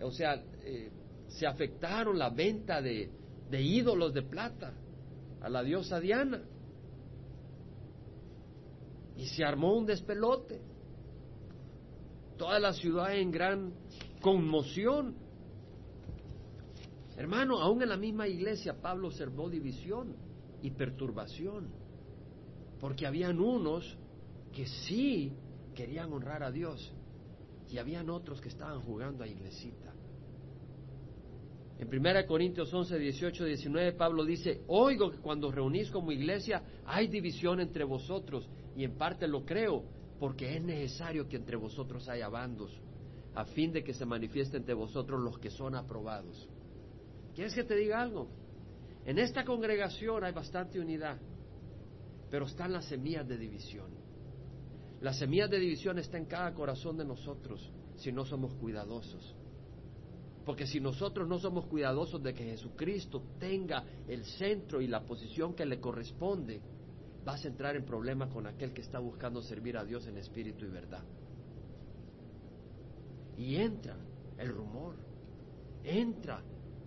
[0.03, 0.91] o sea, eh,
[1.27, 3.09] se afectaron la venta de,
[3.49, 4.73] de ídolos de plata
[5.41, 6.43] a la diosa Diana.
[9.21, 10.59] Y se armó un despelote.
[12.39, 13.71] Toda la ciudad en gran
[14.19, 15.15] conmoción.
[17.15, 20.15] Hermano, aún en la misma iglesia Pablo observó división
[20.63, 21.69] y perturbación.
[22.79, 23.95] Porque habían unos
[24.51, 25.31] que sí
[25.75, 26.91] querían honrar a Dios
[27.69, 29.93] y habían otros que estaban jugando a iglesita.
[31.77, 37.07] En 1 Corintios 11, 18, 19, Pablo dice, oigo que cuando reunís como iglesia hay
[37.07, 39.83] división entre vosotros, y en parte lo creo,
[40.19, 42.71] porque es necesario que entre vosotros haya bandos,
[43.33, 46.47] a fin de que se manifiesten entre vosotros los que son aprobados.
[47.33, 48.27] ¿Quieres que te diga algo?
[49.05, 51.17] En esta congregación hay bastante unidad,
[52.29, 53.91] pero están las semillas de división.
[55.01, 59.35] Las semillas de división están en cada corazón de nosotros si no somos cuidadosos.
[60.45, 65.53] Porque si nosotros no somos cuidadosos de que Jesucristo tenga el centro y la posición
[65.53, 66.61] que le corresponde,
[67.23, 70.65] vas a entrar en problemas con aquel que está buscando servir a Dios en espíritu
[70.65, 71.03] y verdad.
[73.37, 73.95] Y entra
[74.37, 74.95] el rumor,
[75.83, 76.41] entra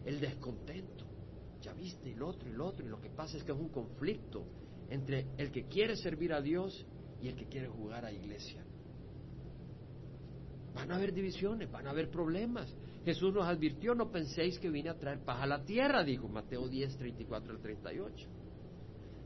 [0.05, 1.05] el descontento.
[1.62, 3.70] Ya viste el otro y el otro, y lo que pasa es que es un
[3.70, 4.44] conflicto
[4.90, 6.85] entre el que quiere servir a Dios
[7.23, 8.62] y el que quiere jugar a iglesia.
[10.75, 12.77] Van a haber divisiones, van a haber problemas.
[13.05, 16.68] Jesús nos advirtió, no penséis que vine a traer paz a la tierra, dijo Mateo
[16.68, 18.29] 10, 34 al 38.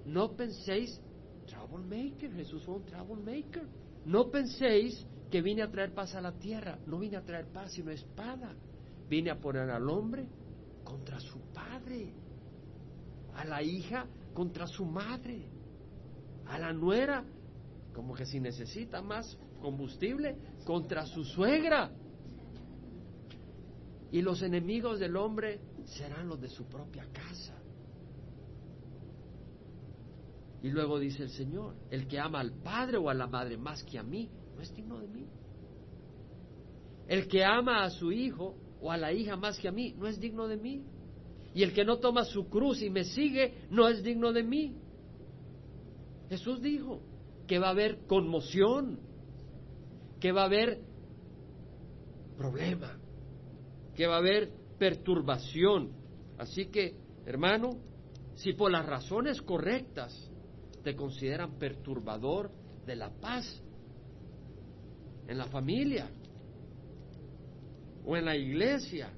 [0.09, 1.01] No penséis,
[1.47, 3.69] troublemaker, Jesús fue un troublemaker.
[4.07, 7.73] No penséis que vine a traer paz a la tierra, no vine a traer paz
[7.73, 8.55] sino espada.
[9.09, 10.27] Vine a poner al hombre
[10.83, 12.15] contra su padre,
[13.35, 15.47] a la hija contra su madre,
[16.47, 17.25] a la nuera,
[17.95, 21.91] como que si necesita más combustible, contra su suegra.
[24.11, 27.55] Y los enemigos del hombre serán los de su propia casa.
[30.63, 33.83] Y luego dice el Señor, el que ama al padre o a la madre más
[33.85, 35.27] que a mí, no es digno de mí.
[37.07, 40.07] El que ama a su hijo o a la hija más que a mí, no
[40.07, 40.83] es digno de mí.
[41.55, 44.77] Y el que no toma su cruz y me sigue, no es digno de mí.
[46.29, 47.01] Jesús dijo
[47.47, 49.01] que va a haber conmoción,
[50.21, 50.81] que va a haber
[52.37, 52.99] problema,
[53.95, 55.93] que va a haber perturbación.
[56.37, 57.79] Así que, hermano,
[58.35, 60.28] si por las razones correctas
[60.83, 62.51] te consideran perturbador
[62.87, 63.63] de la paz
[65.27, 66.11] en la familia
[68.05, 69.11] o en la iglesia,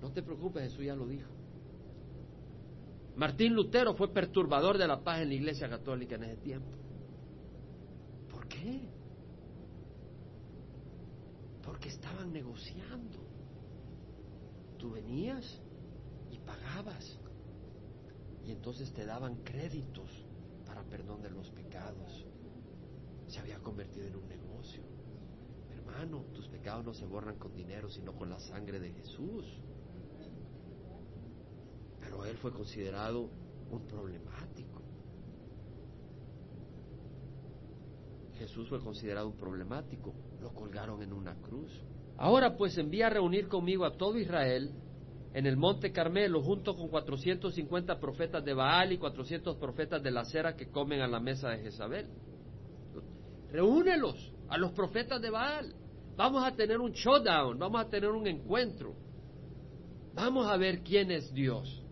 [0.00, 1.28] no te preocupes, Jesús ya lo dijo.
[3.16, 6.70] Martín Lutero fue perturbador de la paz en la iglesia católica en ese tiempo.
[8.30, 8.80] ¿Por qué?
[11.62, 13.18] Porque estaban negociando.
[14.78, 15.60] Tú venías
[16.30, 17.18] y pagabas.
[18.46, 20.08] Y entonces te daban créditos
[20.84, 22.26] perdón de los pecados.
[23.26, 24.82] Se había convertido en un negocio.
[25.70, 29.44] Hermano, tus pecados no se borran con dinero, sino con la sangre de Jesús.
[32.00, 33.30] Pero él fue considerado
[33.70, 34.82] un problemático.
[38.38, 40.12] Jesús fue considerado un problemático.
[40.40, 41.70] Lo colgaron en una cruz.
[42.16, 44.72] Ahora pues envía a reunir conmigo a todo Israel
[45.34, 50.24] en el monte Carmelo junto con 450 profetas de Baal y 400 profetas de la
[50.24, 52.06] cera que comen a la mesa de Jezabel.
[53.50, 55.74] Reúnelos a los profetas de Baal.
[56.16, 58.94] Vamos a tener un showdown, vamos a tener un encuentro.
[60.14, 61.82] Vamos a ver quién es Dios.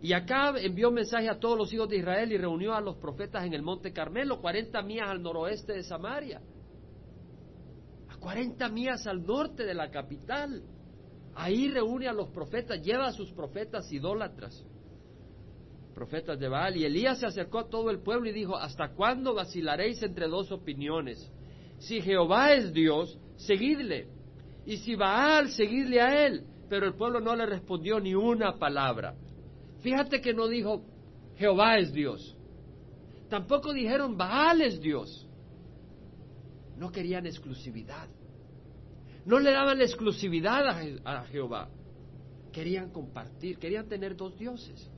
[0.00, 3.44] Y acá envió mensaje a todos los hijos de Israel y reunió a los profetas
[3.44, 6.42] en el monte Carmelo, 40 millas al noroeste de Samaria,
[8.08, 10.64] a 40 millas al norte de la capital.
[11.34, 14.64] Ahí reúne a los profetas, lleva a sus profetas idólatras,
[15.94, 16.76] profetas de Baal.
[16.76, 20.52] Y Elías se acercó a todo el pueblo y dijo, ¿hasta cuándo vacilaréis entre dos
[20.52, 21.30] opiniones?
[21.78, 24.08] Si Jehová es Dios, seguidle.
[24.66, 26.44] Y si Baal, seguidle a él.
[26.68, 29.14] Pero el pueblo no le respondió ni una palabra.
[29.80, 30.84] Fíjate que no dijo
[31.36, 32.36] Jehová es Dios.
[33.28, 35.26] Tampoco dijeron Baal es Dios.
[36.76, 38.08] No querían exclusividad.
[39.24, 40.66] No le daban la exclusividad
[41.04, 41.68] a, Jehová.
[42.52, 44.90] Querían compartir, querían tener dos dioses.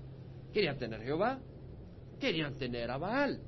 [0.53, 1.41] Querían tener Jehová,
[2.19, 3.41] querían tener a Baal.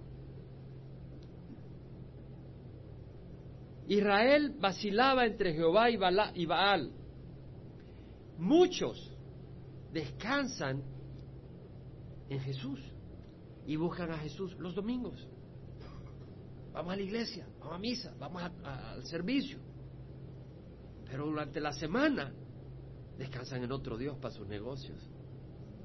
[3.89, 6.93] Israel vacilaba entre Jehová y Baal.
[8.39, 9.13] Muchos
[9.93, 10.83] descansan
[12.29, 12.81] en Jesús
[13.67, 15.27] y buscan a Jesús los domingos.
[16.73, 19.59] Vamos a la iglesia, vamos a misa, vamos al servicio.
[21.07, 22.33] Pero durante la semana
[23.17, 24.99] descansan en otro Dios para sus negocios.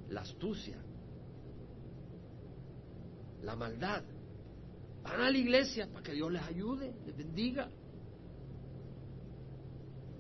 [0.10, 0.78] La astucia,
[3.44, 4.04] la maldad.
[5.04, 7.70] Van a la iglesia para que Dios les ayude, les bendiga.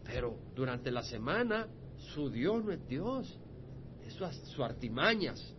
[0.03, 1.67] Pero durante la semana
[2.13, 3.39] su Dios no es Dios,
[4.05, 4.13] es
[4.53, 5.55] su, artimañas.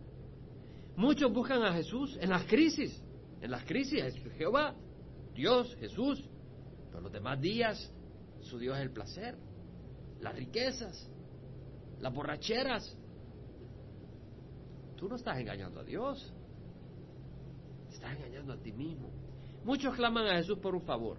[0.95, 3.01] Muchos buscan a Jesús en las crisis.
[3.41, 4.75] En las crisis es Jehová,
[5.33, 6.23] Dios, Jesús.
[6.89, 7.91] Pero los demás días
[8.43, 9.37] su Dios es el placer,
[10.21, 11.09] las riquezas,
[11.99, 12.97] las borracheras.
[14.95, 16.33] Tú no estás engañando a Dios,
[17.91, 19.09] estás engañando a ti mismo.
[19.63, 21.17] Muchos claman a Jesús por un favor.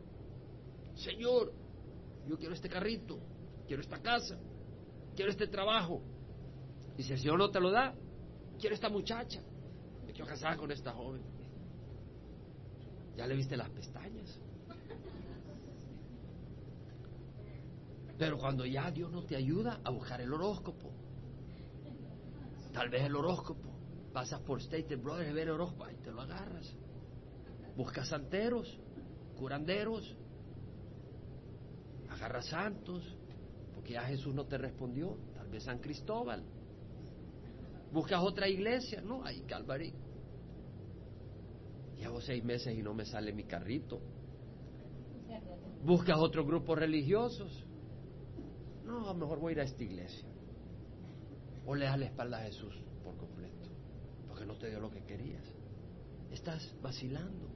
[0.95, 1.53] Señor,
[2.27, 3.19] yo quiero este carrito,
[3.67, 4.39] quiero esta casa,
[5.15, 6.03] quiero este trabajo.
[6.97, 7.95] Y si el Señor no te lo da,
[8.59, 9.43] quiero esta muchacha,
[10.07, 11.23] me quiero casar con esta joven.
[13.17, 14.39] Ya le viste las pestañas.
[18.19, 20.93] Pero cuando ya Dios no te ayuda a buscar el horóscopo,
[22.73, 23.71] tal vez el horóscopo,
[24.13, 26.75] pasas por State Brothers y ver el horóscopo y te lo agarras.
[27.77, 28.79] Buscas santeros,
[29.37, 30.17] curanderos,
[32.09, 33.03] agarras santos,
[33.75, 36.45] porque ya Jesús no te respondió, tal vez San Cristóbal.
[37.93, 39.93] Buscas otra iglesia, no, hay Calvary.
[41.97, 44.01] Llevo seis meses y no me sale mi carrito.
[45.85, 47.65] Buscas otros grupos religiosos.
[48.95, 50.29] No, a lo mejor voy a ir a esta iglesia.
[51.67, 53.69] O le das la espalda a Jesús por completo,
[54.29, 55.43] porque no te dio lo que querías.
[56.31, 57.49] Estás vacilando.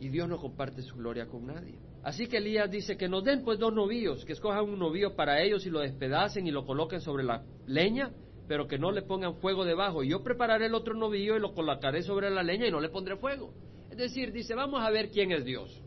[0.00, 1.78] Y Dios no comparte su gloria con nadie.
[2.02, 5.40] Así que Elías dice que nos den pues dos novillos, que escojan un novillo para
[5.42, 8.12] ellos y lo despedacen y lo coloquen sobre la leña,
[8.48, 10.02] pero que no le pongan fuego debajo.
[10.02, 12.88] Y yo prepararé el otro novillo y lo colocaré sobre la leña y no le
[12.88, 13.54] pondré fuego.
[13.90, 15.82] Es decir, dice, vamos a ver quién es Dios.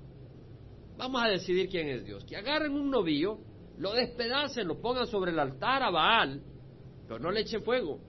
[1.00, 2.26] Vamos a decidir quién es Dios.
[2.26, 3.40] Que agarren un novillo,
[3.78, 6.42] lo despedacen, lo pongan sobre el altar a Baal,
[7.08, 8.02] pero no le echen fuego.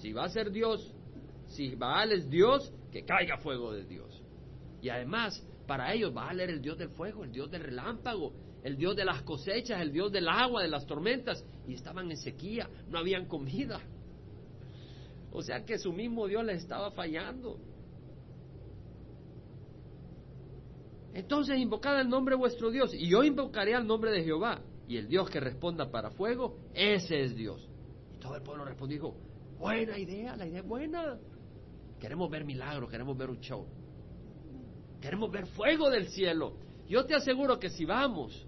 [0.00, 0.94] Si va a ser Dios,
[1.48, 4.22] si Baal es Dios, que caiga fuego de Dios.
[4.80, 8.76] Y además, para ellos Baal era el Dios del fuego, el Dios del relámpago, el
[8.76, 12.70] Dios de las cosechas, el Dios del agua, de las tormentas, y estaban en sequía,
[12.88, 13.80] no habían comida.
[15.32, 17.58] O sea que su mismo Dios les estaba fallando.
[21.14, 24.96] Entonces invocad el nombre de vuestro Dios, y yo invocaré al nombre de Jehová, y
[24.96, 27.68] el Dios que responda para fuego, ese es Dios.
[28.14, 29.14] Y todo el pueblo respondió,
[29.58, 31.18] buena idea, la idea es buena.
[31.98, 33.66] Queremos ver milagros, queremos ver un show.
[35.00, 36.54] Queremos ver fuego del cielo.
[36.88, 38.46] Yo te aseguro que si vamos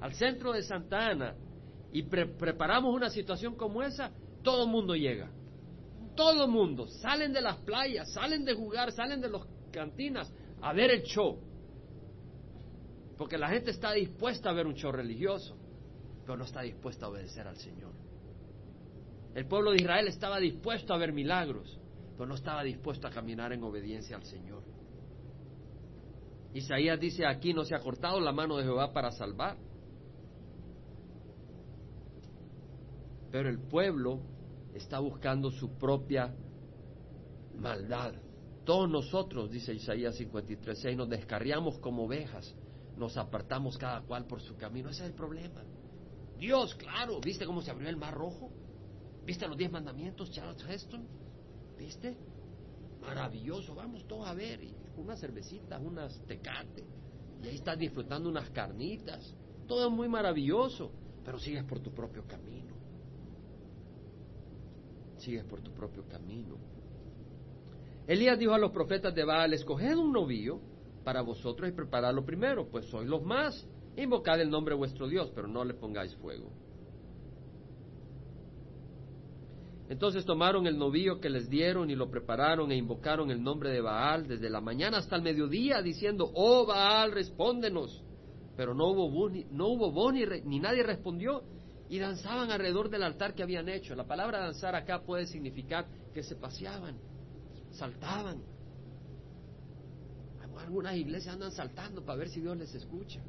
[0.00, 1.34] al centro de Santa Ana
[1.92, 5.30] y preparamos una situación como esa, todo el mundo llega.
[6.14, 6.86] Todo el mundo.
[6.86, 11.38] Salen de las playas, salen de jugar, salen de las cantinas a ver el show.
[13.18, 15.56] Porque la gente está dispuesta a ver un show religioso,
[16.24, 17.92] pero no está dispuesta a obedecer al Señor.
[19.34, 21.78] El pueblo de Israel estaba dispuesto a ver milagros,
[22.12, 24.62] pero no estaba dispuesto a caminar en obediencia al Señor.
[26.54, 29.58] Isaías dice, aquí no se ha cortado la mano de Jehová para salvar.
[33.32, 34.20] Pero el pueblo
[34.74, 36.34] está buscando su propia
[37.56, 38.14] maldad.
[38.64, 42.54] Todos nosotros, dice Isaías 53.6, nos descarriamos como ovejas
[42.98, 44.90] nos apartamos cada cual por su camino.
[44.90, 45.62] Ese es el problema.
[46.38, 48.50] Dios, claro, ¿viste cómo se abrió el mar rojo?
[49.24, 51.06] ¿Viste los diez mandamientos, Charles Heston?
[51.78, 52.16] ¿Viste?
[53.00, 54.60] Maravilloso, vamos todos a ver.
[54.96, 56.84] Unas cervecitas, unas tecate.
[57.42, 59.34] Y ahí estás disfrutando unas carnitas.
[59.66, 60.90] Todo es muy maravilloso,
[61.24, 62.74] pero sigues por tu propio camino.
[65.18, 66.56] Sigues por tu propio camino.
[68.06, 70.60] Elías dijo a los profetas de Baal, escoged un novillo
[71.08, 73.66] para vosotros y prepararlo primero, pues sois los más.
[73.96, 76.52] Invocad el nombre de vuestro Dios, pero no le pongáis fuego.
[79.88, 83.80] Entonces tomaron el novillo que les dieron y lo prepararon e invocaron el nombre de
[83.80, 88.04] Baal desde la mañana hasta el mediodía, diciendo, oh Baal, respóndenos.
[88.54, 91.42] Pero no hubo voz, ni, no hubo ni, ni nadie respondió
[91.88, 93.94] y danzaban alrededor del altar que habían hecho.
[93.94, 96.98] La palabra danzar acá puede significar que se paseaban,
[97.70, 98.42] saltaban,
[100.68, 103.22] algunas iglesias andan saltando para ver si Dios les escucha.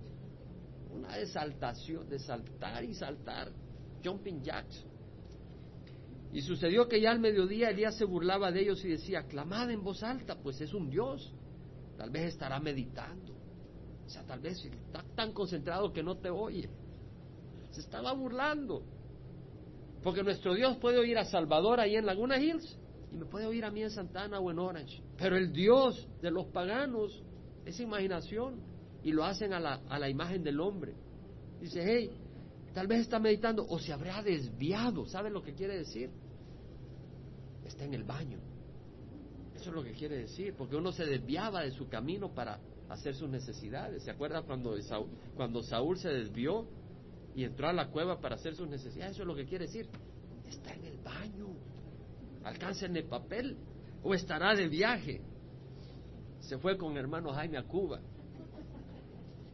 [0.92, 3.50] Una desaltación, de saltar y saltar.
[4.04, 4.86] Jumping jacks.
[6.34, 9.82] Y sucedió que ya al mediodía Elías se burlaba de ellos y decía, clamad en
[9.82, 11.34] voz alta, pues es un Dios.
[11.98, 13.34] Tal vez estará meditando.
[14.06, 16.70] O sea, tal vez está tan concentrado que no te oye.
[17.72, 18.84] Se estaba burlando.
[20.04, 22.78] Porque nuestro Dios puede oír a Salvador ahí en Laguna Hills
[23.14, 25.02] y me puede oír a mí en Santana o en Orange.
[25.18, 27.24] Pero el Dios de los paganos
[27.70, 28.62] es imaginación
[29.04, 30.94] y lo hacen a la, a la imagen del hombre.
[31.60, 32.12] Dice, hey,
[32.74, 35.06] tal vez está meditando o se habrá desviado.
[35.06, 36.10] ¿Saben lo que quiere decir?
[37.66, 38.40] Está en el baño.
[39.56, 43.14] Eso es lo que quiere decir, porque uno se desviaba de su camino para hacer
[43.16, 44.04] sus necesidades.
[44.04, 46.66] ¿Se acuerda cuando Saúl, cuando Saúl se desvió
[47.36, 49.14] y entró a la cueva para hacer sus necesidades?
[49.14, 49.88] Eso es lo que quiere decir.
[50.48, 51.50] Está en el baño
[52.44, 53.58] alcancen el papel
[54.04, 55.22] o estará de viaje.
[56.50, 58.00] Se fue con hermano Jaime a Cuba.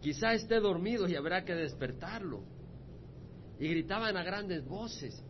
[0.02, 2.46] Quizá esté dormido y habrá que despertarlo.
[3.60, 5.22] Y gritaban a grandes voces,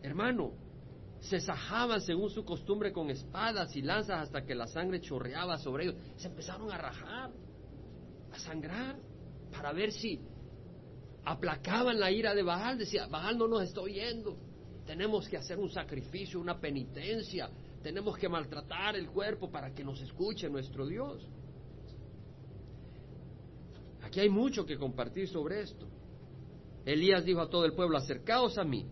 [0.00, 0.52] hermano,
[1.18, 5.86] se sajaban según su costumbre con espadas y lanzas hasta que la sangre chorreaba sobre
[5.86, 5.96] ellos.
[6.18, 7.32] Se empezaron a rajar,
[8.32, 8.96] a sangrar,
[9.50, 10.20] para ver si
[11.24, 12.78] aplacaban la ira de Baal.
[12.78, 14.38] Decía, Baal no nos está oyendo
[14.86, 17.50] tenemos que hacer un sacrificio, una penitencia,
[17.86, 21.24] tenemos que maltratar el cuerpo para que nos escuche nuestro Dios.
[24.02, 25.86] Aquí hay mucho que compartir sobre esto.
[26.84, 28.88] Elías dijo a todo el pueblo, acercaos a mí.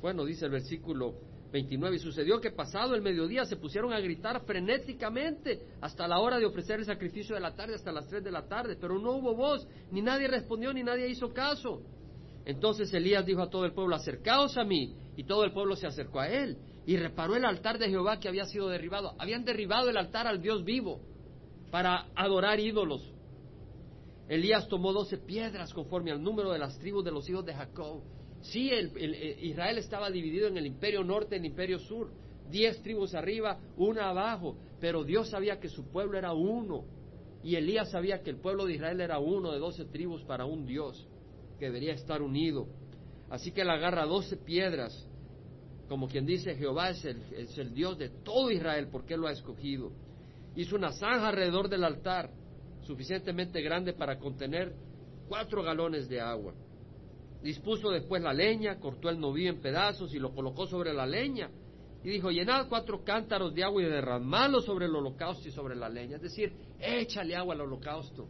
[0.00, 1.14] Bueno, dice el versículo
[1.52, 6.40] 29, y sucedió que pasado el mediodía se pusieron a gritar frenéticamente hasta la hora
[6.40, 9.12] de ofrecer el sacrificio de la tarde, hasta las tres de la tarde, pero no
[9.12, 11.82] hubo voz, ni nadie respondió, ni nadie hizo caso.
[12.44, 15.05] Entonces Elías dijo a todo el pueblo, acercaos a mí.
[15.16, 18.28] Y todo el pueblo se acercó a él y reparó el altar de Jehová que
[18.28, 19.14] había sido derribado.
[19.18, 21.00] Habían derribado el altar al Dios vivo
[21.70, 23.12] para adorar ídolos.
[24.28, 28.02] Elías tomó doce piedras conforme al número de las tribus de los hijos de Jacob.
[28.42, 32.10] Sí, eh, Israel estaba dividido en el imperio norte y el imperio sur.
[32.50, 34.56] Diez tribus arriba, una abajo.
[34.80, 36.84] Pero Dios sabía que su pueblo era uno.
[37.42, 40.66] Y Elías sabía que el pueblo de Israel era uno de doce tribus para un
[40.66, 41.06] Dios
[41.58, 42.66] que debería estar unido.
[43.30, 45.06] Así que él agarra doce piedras,
[45.88, 49.92] como quien dice, Jehová es el, Dios de todo Israel, porque él lo ha escogido.
[50.54, 52.30] Hizo una zanja alrededor del altar,
[52.82, 54.74] suficientemente grande para contener
[55.28, 56.54] cuatro galones de agua.
[57.42, 61.50] Dispuso después la leña, cortó el novillo en pedazos y lo colocó sobre la leña.
[62.02, 65.88] Y dijo, llenad cuatro cántaros de agua y derramadlo sobre el holocausto y sobre la
[65.88, 66.16] leña.
[66.16, 68.26] Es decir, échale agua al holocausto.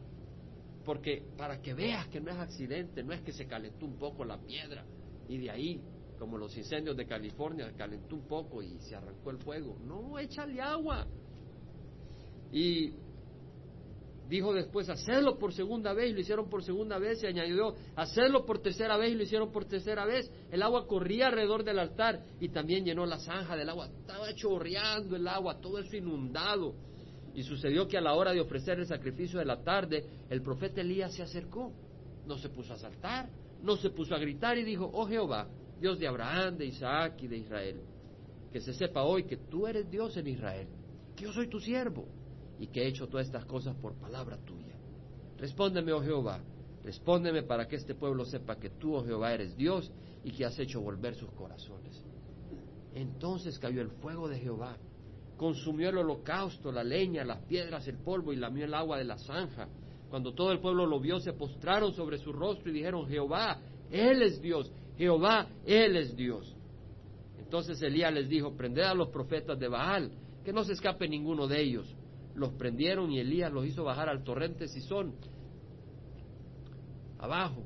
[0.86, 4.24] Porque para que veas que no es accidente, no es que se calentó un poco
[4.24, 4.86] la piedra
[5.28, 5.82] y de ahí,
[6.18, 9.76] como los incendios de California, calentó un poco y se arrancó el fuego.
[9.84, 11.06] No, échale agua.
[12.52, 12.94] Y
[14.28, 18.44] Dijo después, hacedlo por segunda vez, y lo hicieron por segunda vez, y añadió, hacedlo
[18.44, 20.28] por tercera vez, y lo hicieron por tercera vez.
[20.50, 23.86] El agua corría alrededor del altar y también llenó la zanja del agua.
[23.86, 26.74] Estaba chorreando el agua, todo eso inundado.
[27.36, 30.80] Y sucedió que a la hora de ofrecer el sacrificio de la tarde, el profeta
[30.80, 31.70] Elías se acercó.
[32.26, 33.28] No se puso a saltar,
[33.62, 35.46] no se puso a gritar y dijo, oh Jehová,
[35.78, 37.80] Dios de Abraham, de Isaac y de Israel,
[38.50, 40.66] que se sepa hoy que tú eres Dios en Israel,
[41.14, 42.06] que yo soy tu siervo
[42.58, 44.74] y que he hecho todas estas cosas por palabra tuya.
[45.36, 46.40] Respóndeme, oh Jehová,
[46.84, 49.92] respóndeme para que este pueblo sepa que tú, oh Jehová, eres Dios
[50.24, 52.02] y que has hecho volver sus corazones.
[52.94, 54.78] Entonces cayó el fuego de Jehová,
[55.36, 59.18] consumió el holocausto, la leña, las piedras, el polvo y lamió el agua de la
[59.18, 59.68] zanja.
[60.08, 63.58] Cuando todo el pueblo lo vio, se postraron sobre su rostro y dijeron, Jehová,
[63.90, 66.54] Él es Dios, Jehová, Él es Dios.
[67.38, 70.12] Entonces Elías les dijo, prended a los profetas de Baal,
[70.44, 71.96] que no se escape ninguno de ellos
[72.36, 75.14] los prendieron y Elías los hizo bajar al torrente Sison,
[77.18, 77.64] abajo,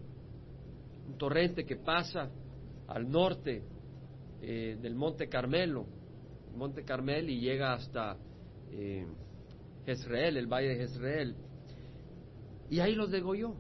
[1.07, 2.31] un torrente que pasa
[2.87, 3.64] al norte
[4.41, 5.87] eh, del Monte Carmelo,
[6.57, 8.16] Monte Carmel y llega hasta
[8.70, 9.07] eh,
[9.86, 11.36] Jezreel, el valle de Jezreel.
[12.68, 13.55] Y ahí los degolló,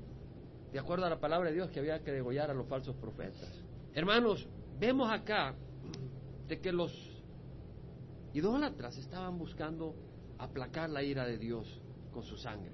[0.72, 3.62] de acuerdo a la palabra de Dios que había que degollar a los falsos profetas.
[3.94, 5.54] Hermanos, vemos acá
[6.46, 6.92] de que los
[8.32, 9.94] idólatras estaban buscando
[10.38, 11.82] aplacar la ira de Dios
[12.12, 12.72] con su sangre.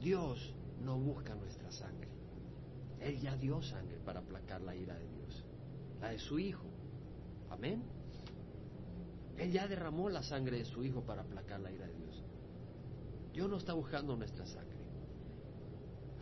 [0.00, 2.08] Dios no busca nuestra sangre.
[3.00, 5.44] Él ya dio sangre para aplacar la ira de Dios,
[6.00, 6.66] la de su Hijo.
[7.50, 7.95] Amén.
[9.38, 12.24] Él ya derramó la sangre de su Hijo para aplacar la ira de Dios.
[13.32, 14.78] Dios no está buscando nuestra sangre.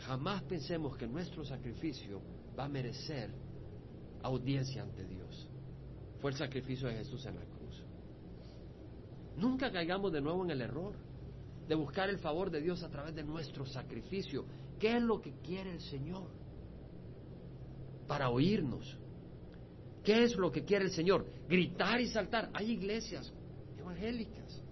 [0.01, 2.21] Jamás pensemos que nuestro sacrificio
[2.59, 3.31] va a merecer
[4.23, 5.49] audiencia ante Dios.
[6.21, 7.83] Fue el sacrificio de Jesús en la cruz.
[9.37, 10.95] Nunca caigamos de nuevo en el error
[11.69, 14.45] de buscar el favor de Dios a través de nuestro sacrificio.
[14.79, 16.29] ¿Qué es lo que quiere el Señor?
[18.07, 18.99] Para oírnos.
[20.05, 21.27] ¿Qué es lo que quiere el Señor?
[21.49, 22.51] Gritar y saltar.
[22.53, 23.33] Hay iglesias
[23.79, 24.63] evangélicas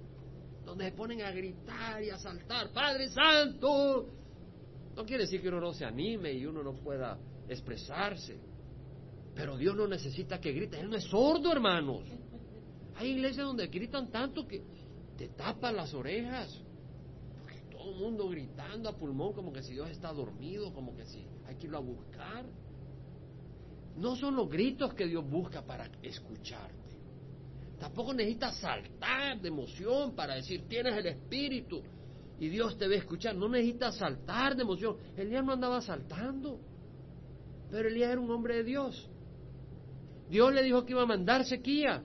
[0.64, 2.70] donde se ponen a gritar y a saltar.
[2.70, 4.08] Padre Santo.
[4.94, 7.18] No quiere decir que uno no se anime y uno no pueda
[7.48, 8.38] expresarse.
[9.34, 10.78] Pero Dios no necesita que grite.
[10.78, 12.02] Él no es sordo, hermanos.
[12.96, 14.62] Hay iglesias donde gritan tanto que
[15.16, 16.60] te tapan las orejas.
[17.40, 21.06] Porque todo el mundo gritando a pulmón como que si Dios está dormido, como que
[21.06, 22.44] si hay que irlo a buscar.
[23.96, 26.82] No son los gritos que Dios busca para escucharte.
[27.78, 31.82] Tampoco necesitas saltar de emoción para decir tienes el espíritu
[32.38, 33.34] y Dios te ve escuchar.
[33.34, 34.96] No necesitas saltar de emoción.
[35.16, 36.60] Elías no andaba saltando,
[37.70, 39.10] pero Elías era un hombre de Dios.
[40.30, 42.02] Dios le dijo que iba a mandar sequía.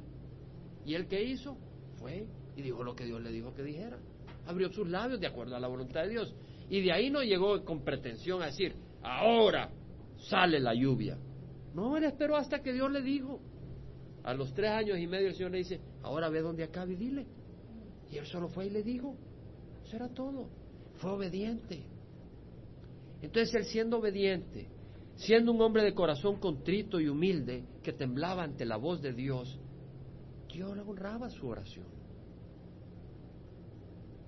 [0.85, 1.57] ¿Y él qué hizo?
[1.97, 3.99] Fue y dijo lo que Dios le dijo que dijera.
[4.47, 6.35] Abrió sus labios de acuerdo a la voluntad de Dios.
[6.69, 9.69] Y de ahí no llegó con pretensión a decir, ahora
[10.17, 11.17] sale la lluvia.
[11.77, 13.39] No, él esperó hasta que Dios le dijo.
[14.23, 16.95] A los tres años y medio el Señor le dice, ahora ve dónde acaba y
[16.95, 17.27] dile.
[18.11, 19.15] Y él solo fue y le dijo.
[19.85, 20.49] Eso era todo.
[20.95, 21.83] Fue obediente.
[23.21, 24.67] Entonces él siendo obediente,
[25.17, 29.59] siendo un hombre de corazón contrito y humilde, que temblaba ante la voz de Dios,
[30.51, 31.85] Dios le honraba su oración.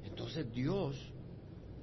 [0.05, 0.95] Entonces Dios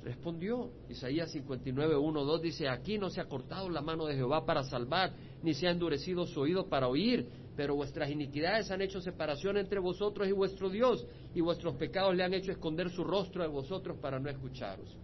[0.05, 0.71] respondió.
[0.89, 4.63] Isaías 59, 1, 2 dice, aquí no se ha cortado la mano de Jehová para
[4.63, 5.13] salvar,
[5.43, 9.81] ni se ha endurecido su oído para oír, pero vuestras iniquidades han hecho separación entre
[9.81, 13.99] vosotros y vuestro Dios, y vuestros pecados le han hecho esconder su rostro de vosotros
[13.99, 14.97] para no escucharos.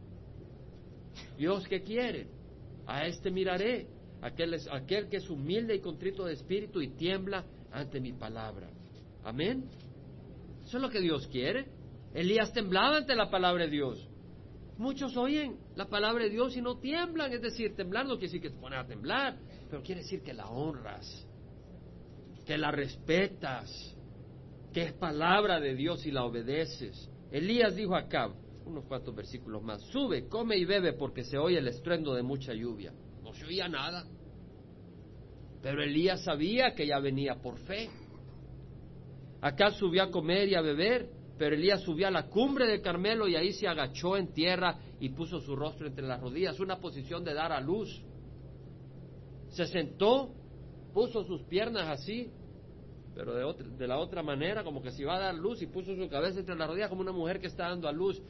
[1.39, 2.27] Dios que quiere,
[2.87, 3.87] a este miraré,
[4.21, 8.69] aquel, aquel que es humilde y contrito de espíritu y tiembla ante mi palabra.
[9.25, 9.65] Amén.
[10.65, 11.67] Eso es lo que Dios quiere.
[12.15, 14.09] Elías temblaba ante la palabra de Dios.
[14.79, 18.43] Muchos oyen la palabra de Dios y no tiemblan, es decir, temblar no quiere decir
[18.43, 19.37] que te pones a temblar,
[19.73, 21.27] pero quiere decir que la honras,
[22.45, 23.97] que la respetas,
[24.71, 27.11] que es palabra de Dios y la obedeces.
[27.31, 28.31] Elías dijo acá,
[28.67, 32.53] unos cuantos versículos más, sube, come y bebe porque se oye el estruendo de mucha
[32.53, 32.93] lluvia.
[33.23, 34.05] No se oía nada,
[35.63, 37.89] Pero Elías sabía que ya venía por fe.
[39.41, 41.09] Acá subió a comer y a beber,
[41.39, 45.09] pero Elías subió a la cumbre del Carmelo y ahí se agachó en tierra y
[45.09, 48.05] puso su rostro entre las rodillas, una posición de dar a luz.
[49.53, 50.35] Se sentó,
[50.93, 52.31] puso sus piernas así,
[53.15, 55.95] pero de, de la otra manera, como que se iba a dar luz y puso
[55.95, 58.23] su cabeza entre las rodillas como una mujer que está dando a luz.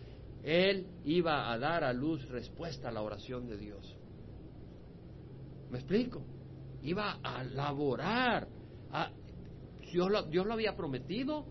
[0.42, 3.96] Él iba a dar a luz respuesta a la oración de Dios.
[5.70, 6.22] ¿Me explico?
[6.82, 8.48] Iba a laborar.
[9.92, 11.46] Dios, lo, Dios lo había prometido.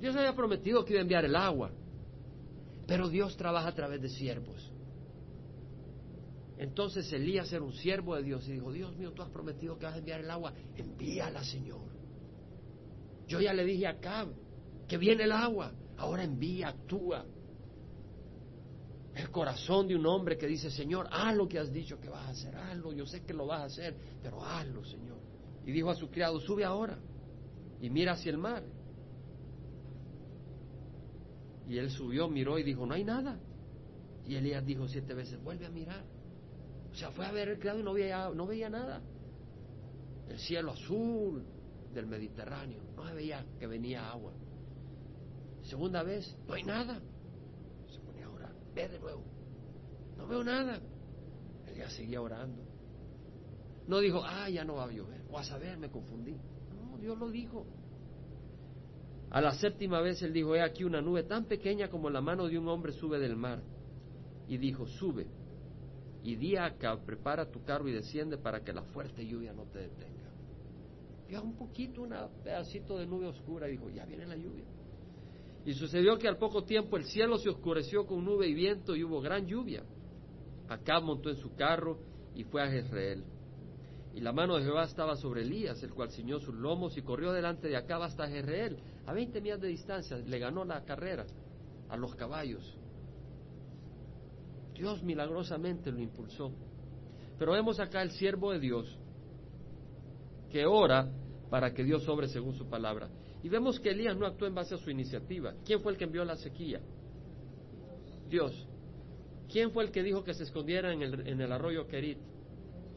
[0.00, 1.70] Dios había prometido que iba a enviar el agua.
[2.86, 4.71] Pero Dios trabaja a través de siervos.
[6.62, 9.84] Entonces Elías era un siervo de Dios y dijo, Dios mío, tú has prometido que
[9.84, 11.80] vas a enviar el agua, envíala, Señor.
[13.26, 14.28] Yo ya le dije a Cab
[14.86, 17.26] que viene el agua, ahora envía, actúa.
[19.12, 22.26] El corazón de un hombre que dice, Señor, haz lo que has dicho que vas
[22.26, 25.18] a hacer, hazlo, yo sé que lo vas a hacer, pero hazlo, Señor.
[25.66, 26.96] Y dijo a su criado, sube ahora
[27.80, 28.62] y mira hacia el mar.
[31.68, 33.40] Y él subió, miró y dijo, no hay nada.
[34.28, 36.21] Y Elías dijo siete veces, vuelve a mirar.
[36.92, 39.00] O sea, fue a ver el criado y no veía, no veía nada.
[40.28, 41.42] El cielo azul
[41.94, 44.32] del Mediterráneo, no se veía que venía agua.
[45.62, 47.00] Segunda vez, no hay nada.
[47.90, 49.24] Se ponía a orar, ve de nuevo.
[50.16, 50.80] No veo nada.
[51.66, 52.62] Elías seguía orando.
[53.86, 55.22] No dijo, ah, ya no va a llover.
[55.30, 56.36] O a saber, me confundí.
[56.74, 57.66] No, Dios lo dijo.
[59.30, 62.48] A la séptima vez él dijo, he aquí una nube tan pequeña como la mano
[62.48, 63.62] de un hombre sube del mar.
[64.46, 65.26] Y dijo, sube.
[66.24, 69.80] Y di acá, prepara tu carro y desciende para que la fuerte lluvia no te
[69.80, 70.30] detenga.
[71.28, 72.14] Vio un poquito, un
[72.44, 74.64] pedacito de nube oscura y dijo, ya viene la lluvia.
[75.64, 79.04] Y sucedió que al poco tiempo el cielo se oscureció con nube y viento y
[79.04, 79.82] hubo gran lluvia.
[80.68, 81.98] Acá montó en su carro
[82.34, 83.24] y fue a Jezreel.
[84.14, 87.32] Y la mano de Jehová estaba sobre Elías, el cual ciñó sus lomos y corrió
[87.32, 90.18] delante de acá hasta Jezreel, a veinte millas de distancia.
[90.18, 91.26] Le ganó la carrera
[91.88, 92.76] a los caballos.
[94.82, 96.50] Dios milagrosamente lo impulsó.
[97.38, 98.98] Pero vemos acá el siervo de Dios
[100.50, 101.08] que ora
[101.50, 103.08] para que Dios obre según su palabra.
[103.44, 105.54] Y vemos que Elías no actuó en base a su iniciativa.
[105.64, 106.80] ¿Quién fue el que envió la sequía?
[108.28, 108.66] Dios.
[109.48, 112.18] ¿Quién fue el que dijo que se escondiera en el, en el arroyo Kerit?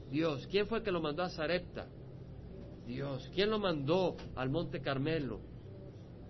[0.09, 0.47] Dios.
[0.47, 1.87] ¿Quién fue el que lo mandó a Zarepta?
[2.87, 3.29] Dios.
[3.35, 5.39] ¿Quién lo mandó al Monte Carmelo?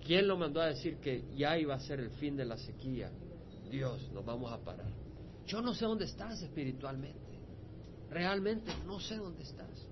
[0.05, 3.09] ¿Quién lo mandó a decir que ya iba a ser el fin de la sequía?
[3.71, 5.04] Dios, nos vamos a parar.
[5.45, 7.19] Yo no sé dónde estás espiritualmente.
[8.09, 9.87] Realmente no sé dónde estás.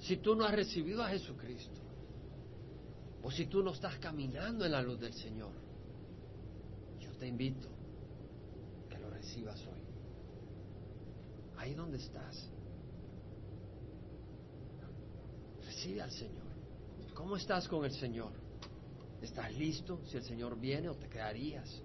[0.00, 1.80] Si tú no has recibido a Jesucristo,
[3.22, 5.52] o si tú no estás caminando en la luz del Señor,
[6.98, 7.68] yo te invito
[8.90, 9.80] que lo recibas hoy.
[11.56, 12.50] Ahí donde estás.
[15.64, 16.42] Recibe al Señor.
[17.14, 18.32] ¿Cómo estás con el Señor?
[19.22, 21.80] ¿Estás listo si el Señor viene o te quedarías?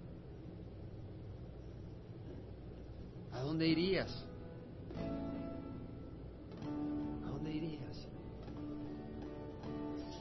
[3.31, 4.25] ¿A dónde irías?
[7.23, 8.07] ¿A dónde irías?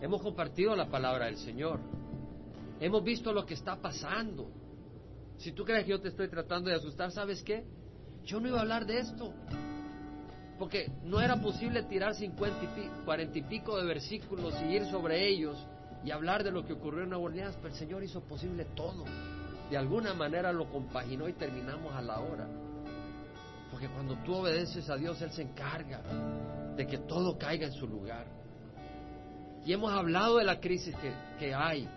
[0.02, 1.80] Hemos compartido la palabra del Señor.
[2.80, 4.50] Hemos visto lo que está pasando.
[5.38, 7.64] Si tú crees que yo te estoy tratando de asustar, ¿sabes qué?
[8.24, 9.32] Yo no iba a hablar de esto.
[10.58, 15.26] Porque no era posible tirar cincuenta y cuarenta y pico de versículos y ir sobre
[15.26, 15.66] ellos
[16.06, 19.04] y hablar de lo que ocurrió en Nueva Orleans, pero el Señor hizo posible todo.
[19.68, 22.46] De alguna manera lo compaginó y terminamos a la hora.
[23.72, 26.00] Porque cuando tú obedeces a Dios, Él se encarga
[26.76, 28.24] de que todo caiga en su lugar.
[29.64, 31.88] Y hemos hablado de la crisis que, que hay.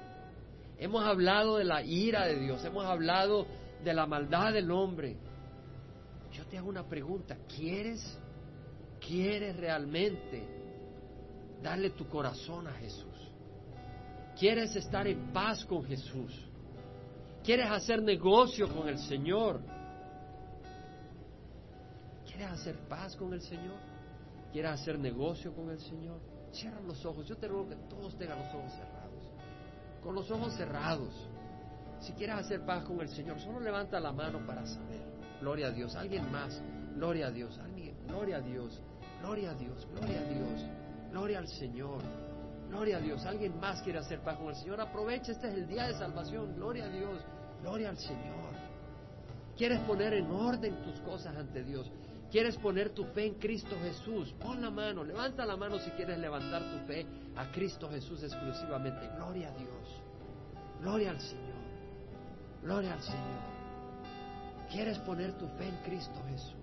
[0.79, 2.65] Hemos hablado de la ira de Dios.
[2.65, 3.45] Hemos hablado
[3.83, 5.17] de la maldad del hombre.
[6.31, 7.37] Yo te hago una pregunta.
[7.55, 8.17] ¿Quieres,
[8.99, 10.47] quieres realmente
[11.61, 13.08] darle tu corazón a Jesús?
[14.39, 16.33] ¿Quieres estar en paz con Jesús?
[17.43, 19.59] ¿Quieres hacer negocio con el Señor?
[22.25, 23.75] ¿Quieres hacer paz con el Señor?
[24.53, 26.21] ¿Quieres hacer negocio con el Señor?
[26.53, 27.27] Cierra los ojos.
[27.27, 29.31] Yo te ruego que todos tengan los ojos cerrados.
[30.01, 31.27] Con los ojos cerrados.
[31.99, 35.01] Si quieres hacer paz con el Señor, solo levanta la mano para saber.
[35.41, 35.95] Gloria a Dios.
[35.97, 36.61] Alguien más.
[36.95, 37.59] Gloria a Dios.
[38.09, 38.81] Gloria a Dios.
[39.21, 39.87] Gloria a Dios.
[39.91, 40.65] Gloria a Dios.
[41.11, 42.28] Gloria al Señor.
[42.69, 43.25] Gloria a Dios.
[43.25, 44.79] ¿Alguien más quiere hacer paz con el Señor?
[44.79, 46.55] Aprovecha, este es el día de salvación.
[46.55, 47.21] Gloria a Dios.
[47.61, 48.53] Gloria al Señor.
[49.57, 51.91] ¿Quieres poner en orden tus cosas ante Dios?
[52.31, 54.33] ¿Quieres poner tu fe en Cristo Jesús?
[54.39, 57.05] Pon la mano, levanta la mano si quieres levantar tu fe
[57.35, 59.09] a Cristo Jesús exclusivamente.
[59.15, 60.01] Gloria a Dios.
[60.79, 61.59] Gloria al Señor.
[62.61, 63.59] Gloria al Señor.
[64.71, 66.53] ¿Quieres poner tu fe en Cristo Jesús?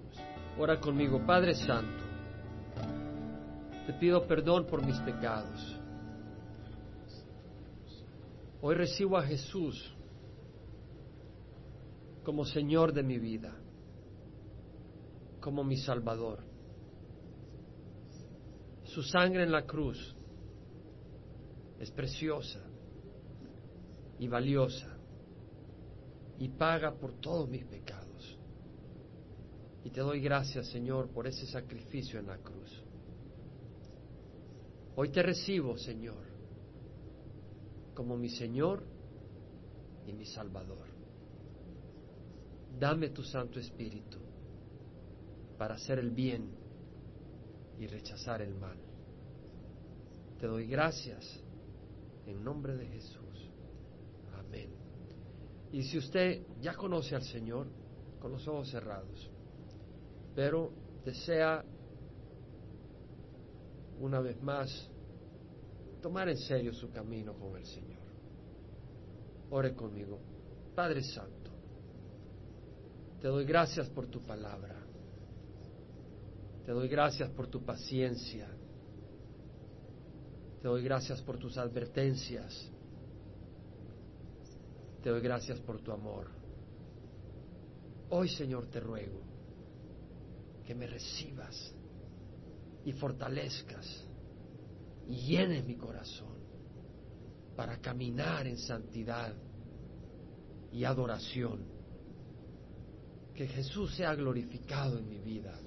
[0.57, 2.05] Ora conmigo, Padre Santo.
[3.87, 5.81] Te pido perdón por mis pecados.
[8.61, 9.95] Hoy recibo a Jesús
[12.25, 13.55] como Señor de mi vida,
[15.41, 16.43] como mi Salvador.
[18.85, 20.17] Su sangre en la cruz
[21.79, 22.61] es preciosa
[24.19, 24.97] y valiosa
[26.39, 28.39] y paga por todos mis pecados.
[29.85, 32.83] Y te doy gracias, Señor, por ese sacrificio en la cruz.
[34.97, 36.26] Hoy te recibo, Señor,
[37.97, 38.85] como mi Señor
[40.07, 40.87] y mi Salvador.
[42.79, 44.19] Dame tu Santo Espíritu
[45.57, 46.51] para hacer el bien
[47.81, 48.77] y rechazar el mal.
[50.39, 51.43] Te doy gracias
[52.27, 53.51] en nombre de Jesús.
[54.39, 54.71] Amén.
[55.73, 57.67] Y si usted ya conoce al Señor,
[58.21, 59.31] con los ojos cerrados,
[60.35, 60.71] pero
[61.05, 61.65] desea
[63.99, 64.91] una vez más
[66.01, 68.03] tomar en serio su camino con el Señor,
[69.51, 70.19] ore conmigo.
[70.75, 71.51] Padre Santo,
[73.21, 74.77] te doy gracias por tu palabra.
[76.65, 78.49] Te doy gracias por tu paciencia.
[80.61, 82.71] Te doy gracias por tus advertencias.
[85.03, 86.27] Te doy gracias por tu amor.
[88.11, 89.21] Hoy, Señor, te ruego
[90.67, 91.73] que me recibas
[92.85, 94.06] y fortalezcas
[95.09, 96.37] llenes mi corazón
[97.57, 99.35] para caminar en santidad
[100.73, 101.65] y adoración.
[103.35, 105.59] Que Jesús sea glorificado en mi vida,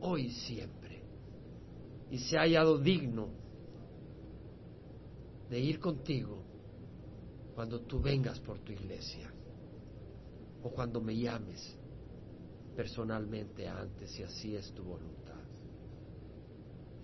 [0.00, 1.02] hoy y siempre,
[2.10, 3.28] y se ha hallado digno
[5.50, 6.42] de ir contigo
[7.54, 9.30] cuando tú vengas por tu iglesia
[10.62, 11.76] o cuando me llames
[12.74, 15.23] personalmente antes, si así es tu voluntad.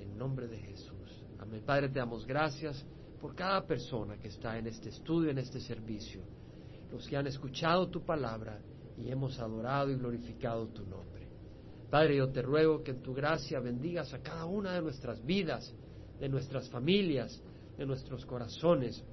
[0.01, 1.25] En nombre de Jesús.
[1.39, 1.63] Amén.
[1.65, 2.85] Padre, te damos gracias
[3.21, 6.23] por cada persona que está en este estudio, en este servicio,
[6.91, 8.61] los que han escuchado tu palabra
[8.97, 11.29] y hemos adorado y glorificado tu nombre.
[11.91, 15.75] Padre, yo te ruego que en tu gracia bendigas a cada una de nuestras vidas,
[16.19, 17.43] de nuestras familias,
[17.77, 19.05] de nuestros corazones.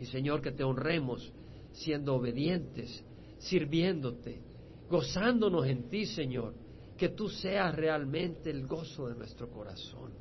[0.00, 1.32] Y Señor, que te honremos
[1.72, 3.04] siendo obedientes,
[3.38, 4.42] sirviéndote,
[4.90, 6.54] gozándonos en ti, Señor.
[6.98, 10.12] Que tú seas realmente el gozo de nuestro corazón.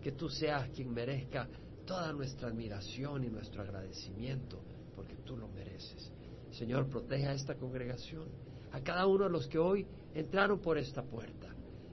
[0.00, 1.48] Que tú seas quien merezca
[1.84, 4.62] toda nuestra admiración y nuestro agradecimiento,
[4.94, 6.12] porque tú lo mereces.
[6.52, 8.28] Señor, protege a esta congregación,
[8.70, 11.48] a cada uno de los que hoy entraron por esta puerta.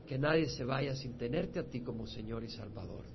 [0.05, 3.05] Que nadie se vaya sin tenerte a ti como Señor y Salvador.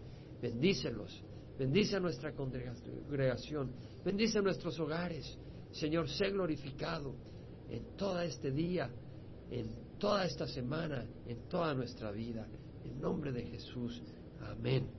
[0.42, 1.22] Bendícelos,
[1.56, 3.72] bendice a nuestra congregación,
[4.04, 5.38] bendice a nuestros hogares.
[5.70, 7.14] Señor, sé glorificado
[7.70, 8.90] en todo este día,
[10.02, 12.44] toda esta semana, en toda nuestra vida.
[12.84, 14.02] En nombre de Jesús.
[14.40, 14.90] Amén.